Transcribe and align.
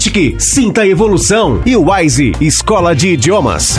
Unisatic. 0.00 0.36
Sinta 0.38 0.80
a 0.82 0.86
evolução. 0.86 1.60
E 1.66 1.76
Wise, 1.76 2.32
Escola 2.40 2.94
de 2.96 3.08
Idiomas. 3.08 3.76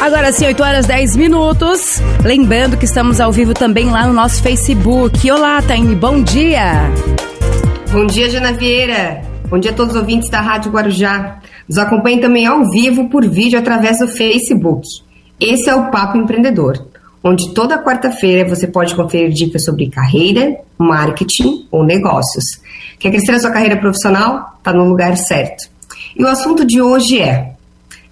Agora 0.00 0.32
sim, 0.32 0.46
8 0.46 0.62
horas 0.62 0.86
10 0.86 1.16
minutos. 1.16 2.00
Lembrando 2.24 2.76
que 2.76 2.86
estamos 2.86 3.20
ao 3.20 3.30
vivo 3.30 3.52
também 3.52 3.90
lá 3.90 4.06
no 4.06 4.14
nosso 4.14 4.42
Facebook. 4.42 5.30
Olá, 5.30 5.60
Taine, 5.62 5.94
bom 5.94 6.22
dia. 6.22 6.90
Bom 7.92 8.06
dia, 8.06 8.30
Jana 8.30 8.52
Vieira. 8.52 9.22
Bom 9.48 9.58
dia 9.58 9.70
a 9.72 9.74
todos 9.74 9.94
os 9.94 10.00
ouvintes 10.00 10.30
da 10.30 10.40
Rádio 10.40 10.72
Guarujá. 10.72 11.38
Nos 11.68 11.76
acompanhem 11.76 12.20
também 12.20 12.46
ao 12.46 12.68
vivo 12.70 13.10
por 13.10 13.28
vídeo 13.28 13.58
através 13.58 13.98
do 13.98 14.08
Facebook. 14.08 14.86
Esse 15.38 15.68
é 15.68 15.74
o 15.74 15.90
Papo 15.90 16.16
Empreendedor, 16.16 16.86
onde 17.22 17.52
toda 17.52 17.82
quarta-feira 17.82 18.48
você 18.48 18.66
pode 18.66 18.94
conferir 18.94 19.30
dicas 19.30 19.64
sobre 19.64 19.90
carreira, 19.90 20.56
marketing 20.78 21.66
ou 21.70 21.84
negócios. 21.84 22.61
Quer 23.02 23.10
crescer 23.10 23.32
a 23.32 23.40
sua 23.40 23.50
carreira 23.50 23.76
profissional? 23.76 24.54
Está 24.58 24.72
no 24.72 24.84
lugar 24.84 25.16
certo. 25.16 25.68
E 26.16 26.22
o 26.22 26.28
assunto 26.28 26.64
de 26.64 26.80
hoje 26.80 27.20
é: 27.20 27.54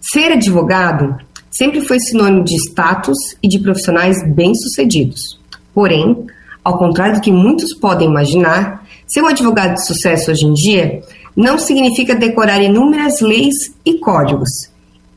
ser 0.01 0.33
advogado 0.33 1.17
sempre 1.49 1.81
foi 1.81 2.01
sinônimo 2.01 2.43
de 2.43 2.57
status 2.57 3.17
e 3.41 3.47
de 3.47 3.61
profissionais 3.61 4.17
bem-sucedidos. 4.35 5.39
Porém, 5.73 6.27
ao 6.65 6.77
contrário 6.77 7.15
do 7.15 7.21
que 7.21 7.31
muitos 7.31 7.73
podem 7.73 8.09
imaginar, 8.09 8.85
ser 9.07 9.23
um 9.23 9.29
advogado 9.29 9.75
de 9.75 9.87
sucesso 9.87 10.33
hoje 10.33 10.45
em 10.45 10.55
dia 10.55 11.03
não 11.37 11.57
significa 11.57 12.17
decorar 12.17 12.61
inúmeras 12.61 13.21
leis 13.21 13.73
e 13.87 13.97
códigos. 13.97 14.51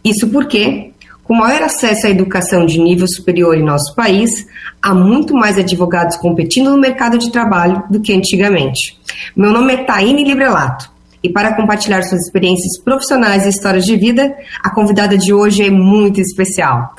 Isso 0.04 0.28
porque, 0.28 0.92
com 1.34 1.38
maior 1.38 1.64
acesso 1.64 2.06
à 2.06 2.12
educação 2.12 2.64
de 2.64 2.80
nível 2.80 3.08
superior 3.08 3.58
em 3.58 3.64
nosso 3.64 3.96
país, 3.96 4.46
há 4.80 4.94
muito 4.94 5.34
mais 5.34 5.58
advogados 5.58 6.16
competindo 6.16 6.70
no 6.70 6.78
mercado 6.78 7.18
de 7.18 7.32
trabalho 7.32 7.82
do 7.90 8.00
que 8.00 8.14
antigamente. 8.14 9.00
Meu 9.36 9.52
nome 9.52 9.74
é 9.74 9.84
Taine 9.84 10.24
Librelato 10.24 10.92
e 11.24 11.30
para 11.30 11.56
compartilhar 11.56 12.04
suas 12.04 12.22
experiências 12.22 12.80
profissionais 12.84 13.48
e 13.48 13.50
histórias 13.50 13.84
de 13.84 13.98
vida, 13.98 14.32
a 14.64 14.70
convidada 14.70 15.18
de 15.18 15.34
hoje 15.34 15.64
é 15.64 15.72
muito 15.72 16.22
especial. 16.22 16.94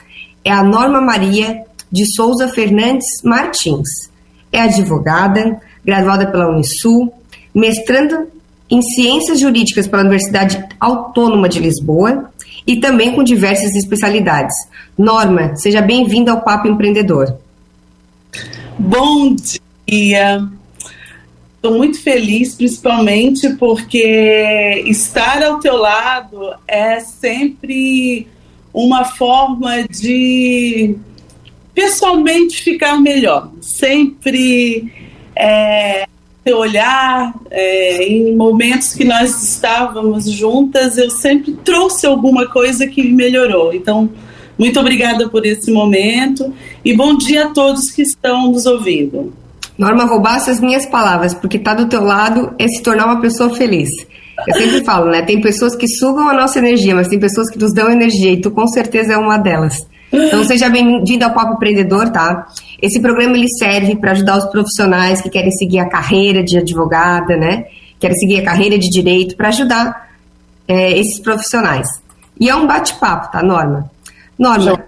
É 0.45 0.51
a 0.51 0.65
Norma 0.65 1.01
Maria 1.01 1.62
de 1.93 2.05
Souza 2.17 2.49
Fernandes 2.49 3.07
Martins. 3.23 4.11
É 4.51 4.62
advogada, 4.62 5.61
graduada 5.85 6.27
pela 6.27 6.49
Unisul, 6.49 7.15
mestrando 7.55 8.27
em 8.69 8.83
Ciências 8.83 9.39
Jurídicas 9.39 9.87
pela 9.87 10.03
Universidade 10.03 10.61
Autônoma 10.81 11.49
de 11.49 11.61
Lisboa 11.61 12.34
e 12.67 12.77
também 12.77 13.12
com 13.12 13.23
diversas 13.23 13.75
especialidades. 13.75 14.55
Norma, 14.97 15.55
seja 15.57 15.81
bem-vinda 15.81 16.33
ao 16.33 16.43
Papo 16.43 16.69
Empreendedor. 16.69 17.37
Bom 18.79 19.34
dia. 19.87 20.48
Estou 21.56 21.79
muito 21.79 22.01
feliz, 22.03 22.55
principalmente 22.55 23.48
porque 23.55 24.84
estar 24.87 25.43
ao 25.43 25.61
teu 25.61 25.77
lado 25.77 26.55
é 26.69 27.01
sempre 27.01 28.29
uma 28.73 29.05
forma 29.05 29.84
de 29.84 30.97
pessoalmente 31.75 32.62
ficar 32.62 33.00
melhor. 33.00 33.50
Sempre 33.61 34.93
é, 35.34 36.06
olhar, 36.53 37.32
é, 37.50 38.05
em 38.06 38.37
momentos 38.37 38.93
que 38.93 39.05
nós 39.05 39.43
estávamos 39.43 40.31
juntas, 40.31 40.99
eu 40.99 41.09
sempre 41.10 41.53
trouxe 41.65 42.06
alguma 42.06 42.47
coisa 42.47 42.87
que 42.87 43.03
melhorou. 43.03 43.72
Então, 43.72 44.10
muito 44.59 44.78
obrigada 44.78 45.28
por 45.28 45.47
esse 45.47 45.71
momento 45.72 46.53
e 46.84 46.93
bom 46.93 47.16
dia 47.16 47.47
a 47.47 47.50
todos 47.50 47.91
que 47.91 48.03
estão 48.03 48.53
nos 48.53 48.66
ouvindo. 48.66 49.32
Norma, 49.77 50.05
roubasse 50.05 50.50
as 50.50 50.60
minhas 50.60 50.87
palavras, 50.87 51.34
porque 51.34 51.56
estar 51.56 51.75
tá 51.75 51.82
do 51.82 51.88
teu 51.88 52.03
lado 52.03 52.55
é 52.59 52.69
se 52.69 52.82
tornar 52.82 53.06
uma 53.06 53.21
pessoa 53.21 53.55
feliz. 53.55 53.88
Eu 54.47 54.55
sempre 54.55 54.84
falo, 54.87 55.11
né? 55.11 55.22
Tem 55.22 55.41
pessoas 55.41 55.75
que 55.75 55.88
sugam 55.88 56.28
a 56.28 56.34
nossa 56.34 56.59
energia, 56.59 56.94
mas 56.94 57.09
tem 57.09 57.19
pessoas 57.19 57.50
que 57.50 57.59
nos 57.59 57.72
dão 57.72 57.91
energia, 57.91 58.31
e 58.31 58.41
tu 58.41 58.50
com 58.50 58.66
certeza 58.69 59.15
é 59.15 59.16
uma 59.16 59.38
delas. 59.38 59.87
Então 60.12 60.44
seja 60.44 60.69
bem-vindo 60.69 61.25
ao 61.25 61.32
Papo 61.32 61.55
Empreendedor, 61.55 62.09
tá? 62.11 62.47
Esse 62.81 63.01
programa 63.01 63.37
ele 63.37 63.49
serve 63.59 63.97
para 63.97 64.12
ajudar 64.12 64.39
os 64.39 64.47
profissionais 64.47 65.21
que 65.21 65.31
querem 65.31 65.51
seguir 65.53 65.79
a 65.79 65.89
carreira 65.89 66.43
de 66.43 66.59
advogada, 66.59 67.37
né? 67.37 67.67
Querem 67.99 68.17
seguir 68.17 68.41
a 68.41 68.45
carreira 68.45 68.79
de 68.79 68.89
direito, 68.91 69.37
para 69.37 69.49
ajudar 69.49 70.11
é, 70.67 70.99
esses 70.99 71.21
profissionais. 71.21 71.87
E 72.39 72.49
é 72.49 72.55
um 72.55 72.67
bate-papo, 72.67 73.31
tá, 73.31 73.43
Norma? 73.43 73.91
Norma, 74.39 74.85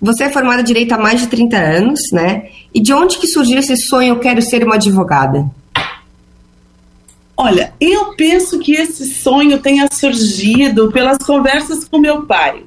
você 0.00 0.24
é 0.24 0.30
formada 0.30 0.60
em 0.60 0.64
Direito 0.64 0.92
há 0.92 0.98
mais 0.98 1.20
de 1.20 1.26
30 1.26 1.56
anos, 1.56 2.00
né? 2.12 2.48
E 2.72 2.80
de 2.80 2.92
onde 2.92 3.18
que 3.18 3.26
surgiu 3.26 3.58
esse 3.58 3.76
sonho, 3.76 4.14
eu 4.14 4.20
quero 4.20 4.40
ser 4.40 4.64
uma 4.64 4.76
advogada? 4.76 5.44
Olha, 7.36 7.72
eu 7.80 8.14
penso 8.16 8.58
que 8.58 8.72
esse 8.72 9.06
sonho 9.14 9.58
tenha 9.58 9.88
surgido 9.92 10.90
pelas 10.92 11.18
conversas 11.18 11.84
com 11.84 11.98
meu 11.98 12.22
pai. 12.22 12.64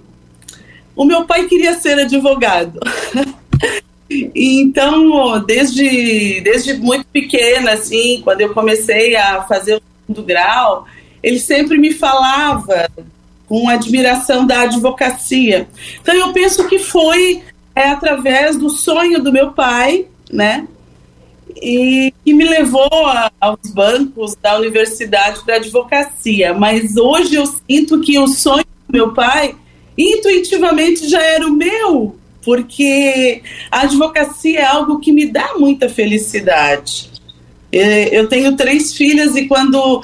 O 0.96 1.06
meu 1.06 1.26
pai 1.26 1.46
queria 1.48 1.80
ser 1.80 2.00
advogado. 2.00 2.80
então, 4.36 5.44
desde, 5.46 6.42
desde 6.42 6.74
muito 6.74 7.06
pequena, 7.08 7.74
assim, 7.74 8.22
quando 8.24 8.42
eu 8.42 8.54
comecei 8.54 9.16
a 9.16 9.44
fazer 9.44 9.76
o 9.76 9.82
segundo 10.02 10.26
grau, 10.26 10.86
ele 11.24 11.40
sempre 11.40 11.78
me 11.78 11.94
falava 11.94 12.90
com 13.48 13.70
admiração 13.70 14.46
da 14.46 14.62
advocacia. 14.62 15.68
Então 16.02 16.16
eu 16.16 16.32
penso 16.34 16.68
que 16.68 16.80
foi 16.80 17.42
é, 17.76 17.90
através 17.90 18.58
do 18.58 18.70
sonho 18.70 19.22
do 19.22 19.32
meu 19.32 19.52
pai, 19.52 20.06
né? 20.32 20.68
E 21.62 22.14
que 22.24 22.34
me 22.34 22.46
levou 22.46 22.90
a, 23.08 23.30
aos 23.40 23.60
bancos 23.74 24.36
da 24.42 24.58
universidade 24.58 25.46
da 25.46 25.56
advocacia. 25.56 26.54
Mas 26.54 26.96
hoje 26.96 27.36
eu 27.36 27.46
sinto 27.46 28.00
que 28.00 28.18
o 28.18 28.28
sonho 28.28 28.66
do 28.88 28.94
meu 28.94 29.14
pai 29.14 29.56
intuitivamente 29.98 31.08
já 31.10 31.22
era 31.22 31.46
o 31.46 31.52
meu, 31.52 32.16
porque 32.44 33.42
a 33.70 33.82
advocacia 33.82 34.60
é 34.60 34.66
algo 34.66 35.00
que 35.00 35.12
me 35.12 35.26
dá 35.26 35.56
muita 35.58 35.88
felicidade. 35.88 37.10
Eu 37.72 38.28
tenho 38.28 38.56
três 38.56 38.94
filhas 38.94 39.36
e 39.36 39.48
quando 39.48 40.04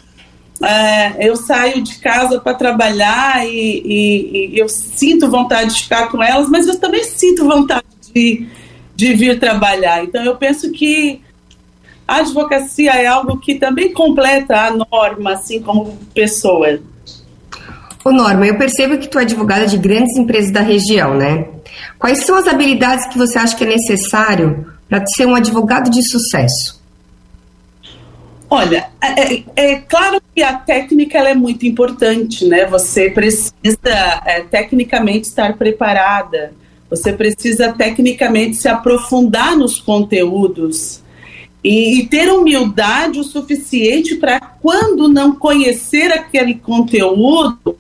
é, 0.63 1.27
eu 1.27 1.35
saio 1.35 1.81
de 1.81 1.99
casa 1.99 2.39
para 2.39 2.53
trabalhar 2.53 3.45
e, 3.47 3.81
e, 3.85 4.55
e, 4.55 4.59
eu 4.59 4.67
sinto 4.69 5.29
vontade 5.29 5.75
de 5.75 5.83
ficar 5.83 6.07
com 6.09 6.21
elas, 6.23 6.49
mas 6.49 6.67
eu 6.67 6.79
também 6.79 7.03
sinto 7.03 7.45
vontade 7.45 7.85
de, 8.13 8.47
de 8.95 9.13
vir 9.13 9.39
trabalhar. 9.39 10.03
Então, 10.03 10.23
eu 10.23 10.35
penso 10.35 10.71
que 10.71 11.21
a 12.07 12.17
advocacia 12.17 12.91
é 12.91 13.05
algo 13.05 13.37
que 13.37 13.55
também 13.55 13.91
completa 13.93 14.55
a 14.55 14.71
norma, 14.71 15.33
assim 15.33 15.61
como 15.61 15.97
pessoa. 16.13 16.79
Ô 18.07 18.11
Norma, 18.13 18.47
eu 18.47 18.57
percebo 18.57 18.97
que 18.97 19.09
tu 19.09 19.19
é 19.19 19.23
advogada 19.23 19.67
de 19.67 19.77
grandes 19.77 20.15
empresas 20.15 20.49
da 20.49 20.61
região, 20.61 21.13
né? 21.13 21.45
Quais 21.99 22.23
são 22.23 22.37
as 22.37 22.47
habilidades 22.47 23.05
que 23.07 23.17
você 23.17 23.37
acha 23.37 23.53
que 23.53 23.65
é 23.65 23.67
necessário 23.67 24.65
para 24.87 25.05
ser 25.07 25.25
um 25.25 25.35
advogado 25.35 25.89
de 25.89 26.01
sucesso? 26.09 26.81
Olha, 28.49 28.87
é, 29.01 29.33
é, 29.33 29.43
é, 29.57 29.75
claro 29.75 30.21
que 30.33 30.41
a 30.41 30.53
técnica 30.53 31.17
é 31.17 31.35
muito 31.35 31.65
importante, 31.65 32.45
né? 32.45 32.65
Você 32.67 33.09
precisa 33.09 33.51
é, 34.25 34.39
tecnicamente 34.39 35.27
estar 35.27 35.57
preparada, 35.57 36.53
você 36.89 37.11
precisa 37.11 37.73
tecnicamente 37.73 38.55
se 38.55 38.69
aprofundar 38.69 39.57
nos 39.57 39.81
conteúdos 39.81 41.03
e, 41.61 41.99
e 41.99 42.07
ter 42.07 42.31
humildade 42.31 43.19
o 43.19 43.23
suficiente 43.25 44.15
para, 44.15 44.39
quando 44.39 45.09
não 45.09 45.35
conhecer 45.35 46.13
aquele 46.13 46.55
conteúdo, 46.55 47.76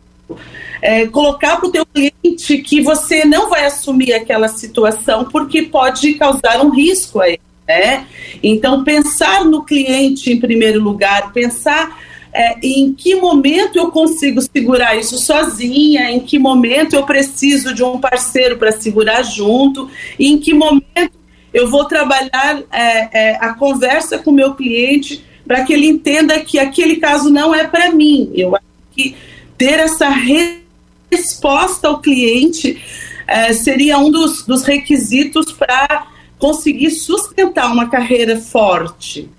é, 0.81 1.07
colocar 1.07 1.57
para 1.57 1.67
o 1.67 1.71
teu 1.71 1.85
cliente 1.85 2.57
que 2.59 2.81
você 2.81 3.25
não 3.25 3.49
vai 3.49 3.65
assumir 3.65 4.13
aquela 4.13 4.47
situação 4.47 5.25
porque 5.25 5.63
pode 5.63 6.13
causar 6.13 6.63
um 6.63 6.69
risco 6.69 7.19
a 7.19 7.29
ele 7.29 7.41
né? 7.67 8.07
Então, 8.41 8.83
pensar 8.83 9.43
no 9.43 9.63
cliente 9.63 10.31
em 10.31 10.39
primeiro 10.39 10.81
lugar, 10.81 11.33
pensar 11.33 11.99
é, 12.33 12.55
em 12.63 12.93
que 12.93 13.15
momento 13.15 13.77
eu 13.77 13.91
consigo 13.91 14.41
segurar 14.41 14.95
isso 14.95 15.17
sozinha, 15.17 16.09
em 16.09 16.19
que 16.19 16.39
momento 16.39 16.95
eu 16.95 17.03
preciso 17.03 17.73
de 17.73 17.83
um 17.83 17.99
parceiro 17.99 18.57
para 18.57 18.71
segurar 18.71 19.23
junto, 19.23 19.89
em 20.17 20.37
que 20.37 20.53
momento 20.53 21.17
eu 21.53 21.69
vou 21.69 21.85
trabalhar 21.85 22.63
é, 22.71 23.31
é, 23.31 23.37
a 23.41 23.53
conversa 23.53 24.17
com 24.17 24.31
o 24.31 24.33
meu 24.33 24.53
cliente 24.53 25.25
para 25.45 25.63
que 25.63 25.73
ele 25.73 25.87
entenda 25.87 26.39
que 26.39 26.59
aquele 26.59 26.97
caso 26.97 27.29
não 27.29 27.53
é 27.53 27.65
para 27.65 27.91
mim. 27.91 28.31
Eu 28.33 28.55
acho 28.55 28.65
que 28.91 29.15
ter 29.57 29.79
essa 29.79 30.09
resposta 31.11 31.87
ao 31.87 31.99
cliente 31.99 32.81
é, 33.27 33.53
seria 33.53 33.97
um 33.97 34.09
dos, 34.09 34.45
dos 34.45 34.63
requisitos 34.63 35.51
para 35.51 36.07
conseguir 36.39 36.91
sustentar 36.91 37.71
uma 37.71 37.89
carreira 37.89 38.39
forte. 38.39 39.29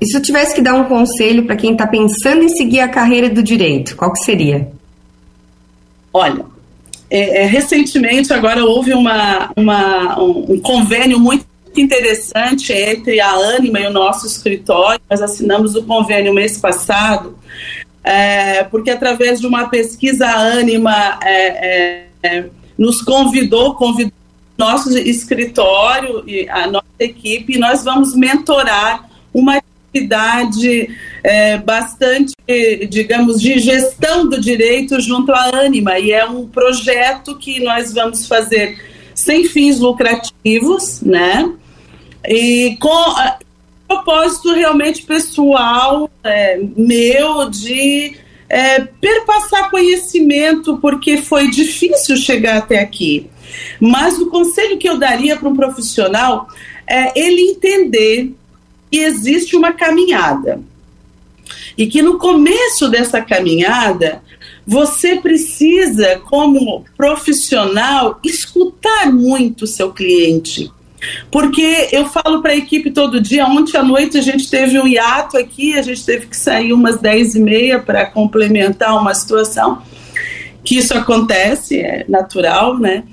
E 0.00 0.06
se 0.06 0.16
eu 0.16 0.22
tivesse 0.22 0.54
que 0.54 0.62
dar 0.62 0.74
um 0.74 0.84
conselho 0.84 1.44
para 1.44 1.56
quem 1.56 1.72
está 1.72 1.86
pensando 1.86 2.42
em 2.42 2.48
seguir 2.48 2.80
a 2.80 2.88
carreira 2.88 3.28
do 3.28 3.42
direito, 3.42 3.96
qual 3.96 4.12
que 4.12 4.24
seria? 4.24 4.70
Olha, 6.12 6.44
é, 7.10 7.42
é, 7.42 7.46
recentemente 7.46 8.32
agora 8.32 8.64
houve 8.64 8.92
uma, 8.92 9.50
uma, 9.56 10.22
um, 10.22 10.52
um 10.54 10.60
convênio 10.60 11.18
muito 11.18 11.46
interessante 11.76 12.72
entre 12.72 13.20
a 13.20 13.32
Anima 13.32 13.80
e 13.80 13.86
o 13.86 13.92
nosso 13.92 14.26
escritório. 14.26 15.00
Nós 15.10 15.20
assinamos 15.20 15.74
o 15.74 15.82
convênio 15.82 16.32
mês 16.32 16.58
passado, 16.58 17.36
é, 18.04 18.62
porque 18.64 18.90
através 18.90 19.40
de 19.40 19.46
uma 19.46 19.68
pesquisa 19.68 20.26
a 20.26 20.58
Anima 20.58 21.18
é, 21.22 22.04
é, 22.22 22.44
nos 22.76 23.00
convidou, 23.00 23.74
convidou 23.74 24.12
nosso 24.56 24.96
escritório 24.96 26.22
e 26.28 26.48
a 26.48 26.66
nossa 26.66 26.84
equipe, 27.00 27.54
e 27.54 27.58
nós 27.58 27.82
vamos 27.82 28.14
mentorar 28.14 29.08
uma 29.32 29.56
atividade 29.56 30.94
é, 31.24 31.56
bastante, 31.58 32.34
digamos, 32.88 33.40
de 33.40 33.58
gestão 33.58 34.28
do 34.28 34.40
direito 34.40 35.00
junto 35.00 35.32
à 35.32 35.64
Anima, 35.64 35.98
e 35.98 36.12
é 36.12 36.24
um 36.24 36.46
projeto 36.46 37.36
que 37.36 37.58
nós 37.64 37.92
vamos 37.92 38.28
fazer 38.28 38.78
sem 39.14 39.44
fins 39.44 39.80
lucrativos, 39.80 41.00
né? 41.00 41.50
E 42.28 42.76
com 42.80 43.14
propósito 43.94 44.52
realmente 44.52 45.02
pessoal 45.02 46.10
é, 46.22 46.58
meu 46.76 47.48
de 47.48 48.16
é, 48.48 48.80
perpassar 48.80 49.70
conhecimento, 49.70 50.78
porque 50.78 51.18
foi 51.18 51.50
difícil 51.50 52.16
chegar 52.16 52.58
até 52.58 52.80
aqui. 52.80 53.30
Mas 53.80 54.18
o 54.18 54.26
conselho 54.30 54.78
que 54.78 54.88
eu 54.88 54.98
daria 54.98 55.36
para 55.36 55.48
um 55.48 55.56
profissional 55.56 56.48
é 56.86 57.18
ele 57.18 57.40
entender 57.42 58.34
que 58.90 58.98
existe 58.98 59.56
uma 59.56 59.72
caminhada. 59.72 60.60
E 61.76 61.86
que 61.86 62.02
no 62.02 62.18
começo 62.18 62.88
dessa 62.88 63.20
caminhada, 63.20 64.22
você 64.66 65.16
precisa, 65.16 66.20
como 66.30 66.84
profissional, 66.96 68.18
escutar 68.24 69.12
muito 69.12 69.62
o 69.62 69.66
seu 69.66 69.92
cliente. 69.92 70.70
Porque 71.30 71.88
eu 71.92 72.06
falo 72.06 72.40
para 72.40 72.52
a 72.52 72.56
equipe 72.56 72.90
todo 72.90 73.20
dia, 73.20 73.46
ontem 73.46 73.76
à 73.76 73.82
noite 73.82 74.18
a 74.18 74.22
gente 74.22 74.50
teve 74.50 74.78
um 74.78 74.86
hiato 74.86 75.36
aqui, 75.36 75.76
a 75.76 75.82
gente 75.82 76.04
teve 76.04 76.26
que 76.26 76.36
sair 76.36 76.72
umas 76.72 76.98
10 77.00 77.34
e 77.34 77.40
meia 77.40 77.78
para 77.78 78.06
complementar 78.06 78.96
uma 78.98 79.14
situação, 79.14 79.82
que 80.62 80.76
isso 80.78 80.94
acontece, 80.96 81.80
é 81.80 82.04
natural, 82.08 82.78
né? 82.78 83.04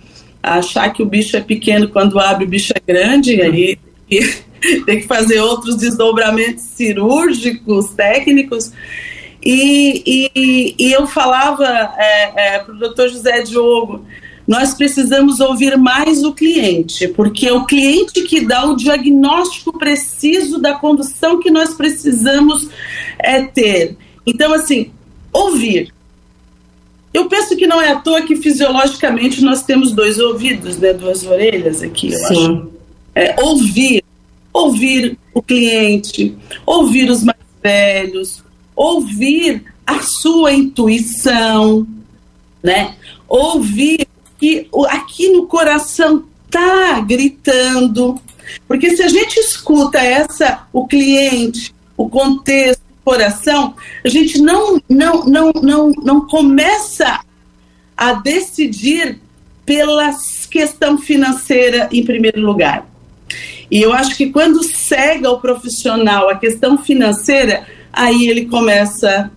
Achar 0.42 0.90
que 0.92 1.04
o 1.04 1.06
bicho 1.06 1.36
é 1.36 1.42
pequeno 1.42 1.90
quando 1.90 2.20
abre 2.20 2.46
o 2.46 2.48
bicho 2.48 2.74
é 2.76 2.94
grande, 2.94 3.36
e 3.36 3.42
aí 3.42 3.80
tem 4.86 5.00
que 5.02 5.08
fazer 5.08 5.40
outros 5.40 5.76
desdobramentos 5.76 6.64
cirúrgicos, 6.64 7.90
técnicos. 7.92 8.72
E, 9.44 10.04
e, 10.06 10.76
e 10.78 10.92
eu 10.92 11.08
falava 11.08 11.66
é, 11.98 12.56
é, 12.56 12.60
para 12.60 12.74
o 12.74 12.78
doutor 12.78 13.10
José 13.10 13.42
Diogo, 13.42 14.06
nós 14.52 14.74
precisamos 14.74 15.40
ouvir 15.40 15.78
mais 15.78 16.26
o 16.26 16.34
cliente, 16.34 17.08
porque 17.08 17.48
é 17.48 17.54
o 17.54 17.66
cliente 17.66 18.22
que 18.24 18.42
dá 18.42 18.66
o 18.66 18.76
diagnóstico 18.76 19.80
preciso 19.80 20.60
da 20.60 20.74
condução 20.74 21.40
que 21.40 21.50
nós 21.50 21.74
precisamos 21.74 22.68
é, 23.18 23.44
ter. 23.44 23.96
Então, 24.28 24.54
assim, 24.54 24.92
ouvir. 25.32 25.94
Eu 27.14 27.30
penso 27.30 27.56
que 27.56 27.66
não 27.66 27.82
é 27.82 27.94
à 27.94 27.96
toa 27.96 28.24
que 28.24 28.36
fisiologicamente 28.36 29.42
nós 29.42 29.64
temos 29.64 29.94
dois 29.94 30.20
ouvidos, 30.20 30.78
né, 30.78 30.92
duas 30.92 31.26
orelhas 31.26 31.82
aqui, 31.82 32.12
eu 32.12 32.20
Sim. 32.20 32.46
acho. 32.46 32.72
É, 33.16 33.42
ouvir, 33.42 34.04
ouvir 34.52 35.18
o 35.34 35.42
cliente, 35.42 36.36
ouvir 36.66 37.10
os 37.10 37.24
mais 37.24 37.40
velhos, 37.64 38.44
ouvir 38.76 39.64
a 39.88 40.02
sua 40.02 40.52
intuição, 40.52 41.88
né? 42.62 42.96
Ouvir 43.30 44.11
que 44.42 44.68
aqui 44.90 45.30
no 45.30 45.46
coração 45.46 46.26
tá 46.50 47.00
gritando. 47.00 48.20
Porque 48.68 48.96
se 48.96 49.04
a 49.04 49.08
gente 49.08 49.40
escuta 49.40 50.00
essa, 50.00 50.68
o 50.74 50.88
cliente, 50.88 51.74
o 51.96 52.10
contexto, 52.10 52.82
o 52.82 53.06
coração, 53.06 53.76
a 54.04 54.10
gente 54.10 54.42
não, 54.42 54.82
não, 54.90 55.26
não, 55.26 55.52
não, 55.62 55.92
não 55.92 56.28
começa 56.28 57.20
a 57.96 58.14
decidir 58.14 59.20
pela 59.64 60.12
questão 60.50 60.98
financeira 60.98 61.88
em 61.92 62.04
primeiro 62.04 62.42
lugar. 62.42 62.88
E 63.70 63.80
eu 63.80 63.94
acho 63.94 64.18
que 64.18 64.32
quando 64.32 64.64
cega 64.64 65.30
o 65.30 65.40
profissional 65.40 66.28
a 66.28 66.36
questão 66.36 66.80
financeira, 66.80 67.66
aí 67.94 68.28
ele 68.28 68.48
começa 68.48 69.32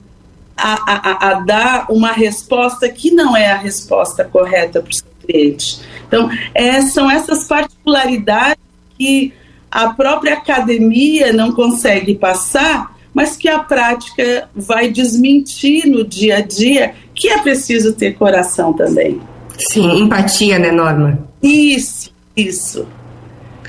a, 0.56 0.74
a, 0.92 1.28
a, 1.30 1.34
dar 1.40 1.86
uma 1.90 2.12
resposta 2.12 2.88
que 2.88 3.10
não 3.10 3.36
é 3.36 3.50
a 3.50 3.56
resposta 3.56 4.24
correta 4.24 4.80
para 4.80 4.90
o 4.90 4.94
seu 4.94 5.06
cliente. 5.26 5.80
Então, 6.06 6.30
é, 6.54 6.80
são 6.82 7.10
essas 7.10 7.44
particularidades 7.44 8.62
que 8.96 9.32
a 9.70 9.88
própria 9.88 10.34
academia 10.34 11.32
não 11.32 11.52
consegue 11.52 12.14
passar, 12.14 12.94
mas 13.12 13.36
que 13.36 13.48
a 13.48 13.58
prática 13.58 14.48
vai 14.54 14.90
desmentir 14.90 15.86
no 15.86 16.04
dia 16.04 16.38
a 16.38 16.40
dia, 16.40 16.94
que 17.14 17.28
é 17.28 17.38
preciso 17.38 17.92
ter 17.92 18.14
coração 18.14 18.72
também. 18.72 19.20
Sim, 19.58 20.02
empatia, 20.02 20.58
né, 20.58 20.70
Norma? 20.70 21.18
Isso, 21.42 22.12
isso. 22.36 22.86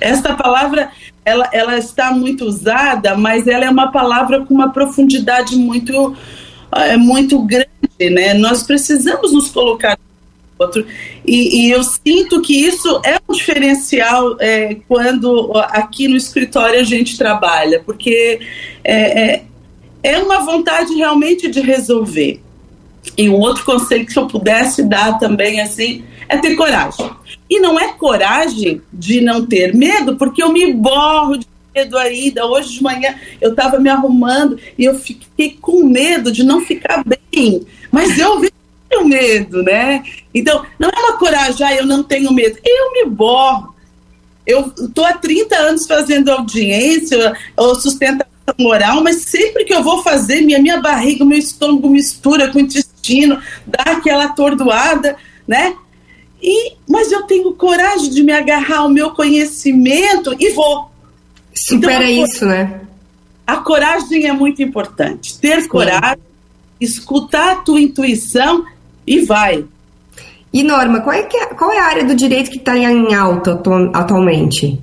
Esta 0.02 0.34
palavra, 0.34 0.90
ela, 1.24 1.50
ela 1.52 1.78
está 1.78 2.12
muito 2.12 2.46
usada, 2.46 3.16
mas 3.16 3.48
ela 3.48 3.66
é 3.66 3.70
uma 3.70 3.92
palavra 3.92 4.46
com 4.46 4.54
uma 4.54 4.72
profundidade 4.72 5.56
muito 5.56 6.16
é 6.76 6.98
muito 6.98 7.40
grande, 7.42 7.70
né? 8.12 8.34
Nós 8.34 8.64
precisamos 8.64 9.32
nos 9.32 9.50
colocar 9.50 9.98
outro 10.58 10.86
e, 11.26 11.66
e, 11.66 11.72
eu 11.72 11.84
sinto 11.84 12.42
que 12.42 12.56
isso 12.56 13.02
é 13.04 13.20
um 13.28 13.34
diferencial 13.34 14.38
é, 14.40 14.78
quando 14.88 15.52
aqui 15.70 16.08
no 16.08 16.16
escritório 16.16 16.80
a 16.80 16.84
gente 16.84 17.18
trabalha, 17.18 17.82
porque 17.86 18.40
é, 18.84 19.34
é, 19.34 19.44
é 20.04 20.18
uma 20.20 20.46
vontade 20.46 20.94
realmente 20.94 21.50
de 21.50 21.60
resolver. 21.62 22.42
E 23.18 23.30
um 23.30 23.40
outro 23.40 23.66
conselho 23.66 24.06
que 24.06 24.18
eu 24.18 24.28
pudesse 24.28 24.84
dar 24.84 25.18
também 25.20 25.60
assim 25.60 26.04
é 26.30 26.38
ter 26.38 26.56
coragem. 26.56 27.10
E 27.50 27.60
não 27.60 27.80
é 27.80 27.94
coragem 27.94 28.82
de 28.92 29.22
não 29.22 29.46
ter 29.46 29.76
medo, 29.76 30.16
porque 30.16 30.42
eu 30.42 30.52
me 30.52 30.74
borro 30.74 31.38
de 31.38 31.48
medo 31.76 31.98
ainda. 31.98 32.46
Hoje 32.46 32.74
de 32.74 32.84
manhã 32.84 33.16
eu 33.42 33.52
estava 33.52 33.78
me 33.80 33.90
arrumando 33.90 34.58
e 34.78 34.86
eu 34.86 34.98
fiquei 34.98 35.58
com 35.60 35.84
medo 35.84 36.32
de 36.32 36.44
não 36.44 36.62
ficar 36.62 37.04
bem. 37.04 37.66
Mas 37.92 38.18
eu 38.18 38.42
tenho 38.90 39.06
medo, 39.06 39.62
né? 39.62 40.04
Então, 40.34 40.66
não 40.80 40.90
é 40.90 41.00
uma 41.00 41.18
coragem, 41.18 41.68
ah, 41.68 41.76
eu 41.76 41.86
não 41.86 42.04
tenho 42.04 42.32
medo. 42.32 42.58
Eu 42.64 42.94
me 42.94 43.06
borro. 43.06 43.76
Eu 44.48 44.72
estou 44.78 45.04
há 45.04 45.14
30 45.14 45.56
anos 45.56 45.88
fazendo 45.88 46.30
audiência 46.30 47.34
ou 47.58 47.76
sustentação 47.76 48.26
moral, 48.60 49.04
mas 49.04 49.24
sempre 49.24 49.66
que 49.66 49.74
eu 49.74 49.84
vou 49.84 50.04
fazer, 50.04 50.42
minha, 50.42 50.60
minha 50.60 50.80
barriga, 50.80 51.26
meu 51.26 51.38
estômago 51.38 51.90
mistura 51.90 52.52
com 52.52 52.60
o 52.60 52.62
intestino, 52.62 53.42
dá 53.66 53.94
aquela 53.94 54.26
atordoada, 54.26 55.18
né? 55.48 55.76
E, 56.42 56.74
mas 56.88 57.12
eu 57.12 57.24
tenho 57.24 57.54
coragem 57.54 58.12
de 58.12 58.22
me 58.22 58.32
agarrar 58.32 58.80
ao 58.80 58.90
meu 58.90 59.12
conhecimento 59.12 60.36
e 60.40 60.52
vou. 60.52 60.92
Supera 61.58 62.10
então, 62.10 62.26
isso, 62.26 62.46
né? 62.46 62.82
A 63.46 63.58
coragem 63.58 64.26
é 64.26 64.34
muito 64.34 64.62
importante. 64.62 65.38
Ter 65.40 65.62
Sim. 65.62 65.70
coragem, 65.70 66.24
escutar 66.80 67.54
a 67.54 67.56
tua 67.58 67.80
intuição 67.80 68.66
e 69.06 69.22
vai. 69.22 69.66
E 70.52 70.64
Norma, 70.64 71.02
qual 71.02 71.16
é, 71.16 71.22
é, 71.22 71.46
qual 71.48 71.72
é 71.72 71.80
a 71.80 71.86
área 71.86 72.06
do 72.06 72.16
direito 72.16 72.50
que 72.50 72.58
está 72.58 72.78
em 72.78 73.14
alta 73.14 73.62
atualmente? 73.94 74.80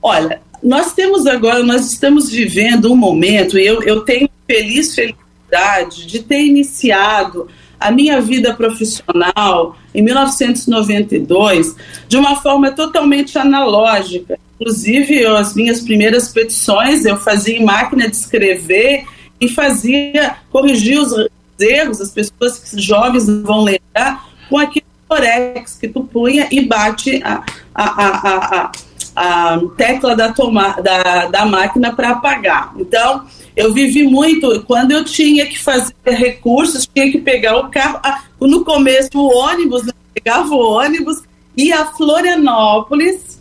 Olha, 0.00 0.40
nós 0.62 0.92
temos 0.92 1.26
agora, 1.26 1.62
nós 1.62 1.90
estamos 1.90 2.30
vivendo 2.30 2.92
um 2.92 2.96
momento, 2.96 3.58
e 3.58 3.66
eu, 3.66 3.82
eu 3.82 4.00
tenho 4.00 4.28
feliz 4.46 4.94
felicidade 4.94 6.06
de 6.06 6.22
ter 6.22 6.44
iniciado 6.46 7.48
a 7.78 7.90
minha 7.90 8.20
vida 8.20 8.54
profissional 8.54 9.76
em 9.94 10.02
1992 10.02 11.74
de 12.08 12.16
uma 12.16 12.36
forma 12.36 12.70
totalmente 12.70 13.38
analógica. 13.38 14.38
Inclusive, 14.62 15.26
as 15.26 15.54
minhas 15.54 15.80
primeiras 15.80 16.28
petições 16.28 17.04
eu 17.04 17.16
fazia 17.16 17.56
em 17.56 17.64
máquina 17.64 18.08
de 18.08 18.14
escrever 18.14 19.04
e 19.40 19.48
fazia 19.48 20.36
corrigir 20.52 21.00
os 21.00 21.12
erros, 21.60 22.00
as 22.00 22.12
pessoas 22.12 22.62
jovens 22.76 23.26
vão 23.26 23.64
lembrar, 23.64 24.28
com 24.48 24.56
aquele 24.56 24.86
forex 25.08 25.76
que 25.80 25.88
tu 25.88 26.04
punha 26.04 26.46
e 26.52 26.64
bate 26.64 27.20
a, 27.24 27.42
a, 27.74 27.84
a, 27.84 28.60
a 28.60 28.72
a 29.14 29.60
tecla 29.76 30.16
da, 30.16 30.32
toma, 30.32 30.70
da, 30.80 31.26
da 31.26 31.44
máquina 31.44 31.94
para 31.94 32.12
apagar. 32.12 32.72
Então, 32.78 33.26
eu 33.54 33.70
vivi 33.70 34.04
muito, 34.04 34.62
quando 34.62 34.92
eu 34.92 35.04
tinha 35.04 35.44
que 35.46 35.58
fazer 35.58 35.94
recursos, 36.06 36.88
tinha 36.94 37.12
que 37.12 37.18
pegar 37.18 37.58
o 37.58 37.70
carro, 37.70 38.00
no 38.40 38.64
começo 38.64 39.10
o 39.14 39.36
ônibus, 39.36 39.84
né? 39.84 39.92
pegava 40.14 40.54
o 40.54 40.58
ônibus, 40.58 41.22
ia 41.54 41.80
a 41.80 41.84
Florianópolis, 41.92 43.31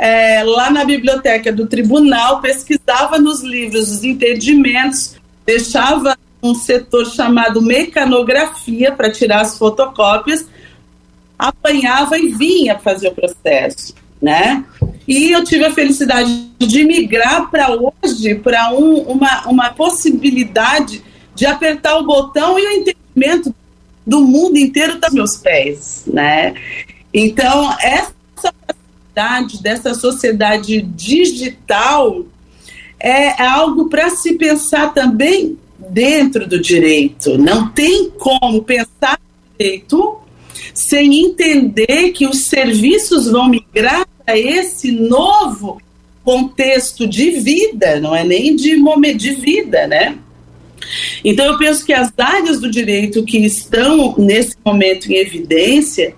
é, 0.00 0.42
lá 0.42 0.70
na 0.70 0.82
biblioteca 0.82 1.52
do 1.52 1.66
tribunal, 1.66 2.40
pesquisava 2.40 3.18
nos 3.18 3.42
livros 3.42 3.90
os 3.90 4.02
entendimentos, 4.02 5.16
deixava 5.44 6.16
um 6.42 6.54
setor 6.54 7.04
chamado 7.04 7.60
mecanografia 7.60 8.92
para 8.92 9.12
tirar 9.12 9.42
as 9.42 9.58
fotocópias, 9.58 10.46
apanhava 11.38 12.18
e 12.18 12.28
vinha 12.28 12.78
fazer 12.78 13.08
o 13.08 13.14
processo, 13.14 13.94
né? 14.22 14.64
E 15.06 15.32
eu 15.32 15.44
tive 15.44 15.66
a 15.66 15.74
felicidade 15.74 16.48
de 16.58 16.82
migrar 16.82 17.50
para 17.50 17.68
hoje, 17.70 18.34
para 18.36 18.72
um, 18.72 19.02
uma, 19.02 19.46
uma 19.48 19.68
possibilidade 19.68 21.04
de 21.34 21.44
apertar 21.44 21.98
o 21.98 22.06
botão 22.06 22.58
e 22.58 22.66
o 22.66 22.72
entendimento 22.72 23.54
do 24.06 24.22
mundo 24.22 24.56
inteiro 24.56 24.94
está 24.94 25.10
meus 25.10 25.36
pés, 25.36 26.04
né? 26.06 26.54
Então, 27.12 27.76
essa 27.82 28.14
dessa 29.62 29.94
sociedade 29.94 30.80
digital 30.82 32.24
é 32.98 33.42
algo 33.42 33.88
para 33.88 34.10
se 34.10 34.34
pensar 34.34 34.92
também 34.92 35.58
dentro 35.90 36.46
do 36.46 36.60
direito. 36.60 37.38
Não 37.38 37.68
tem 37.68 38.10
como 38.10 38.62
pensar 38.62 39.18
direito 39.58 40.18
sem 40.74 41.24
entender 41.24 42.10
que 42.12 42.26
os 42.26 42.46
serviços 42.46 43.30
vão 43.30 43.48
migrar 43.48 44.06
para 44.24 44.38
esse 44.38 44.92
novo 44.92 45.80
contexto 46.22 47.06
de 47.06 47.30
vida, 47.30 47.98
não 47.98 48.14
é 48.14 48.22
nem 48.22 48.54
de 48.54 48.76
momento 48.76 49.18
de 49.18 49.32
vida, 49.32 49.86
né? 49.86 50.18
Então 51.24 51.44
eu 51.46 51.58
penso 51.58 51.84
que 51.84 51.92
as 51.92 52.12
áreas 52.16 52.60
do 52.60 52.70
direito 52.70 53.24
que 53.24 53.38
estão 53.38 54.14
nesse 54.18 54.56
momento 54.64 55.10
em 55.10 55.16
evidência 55.16 56.14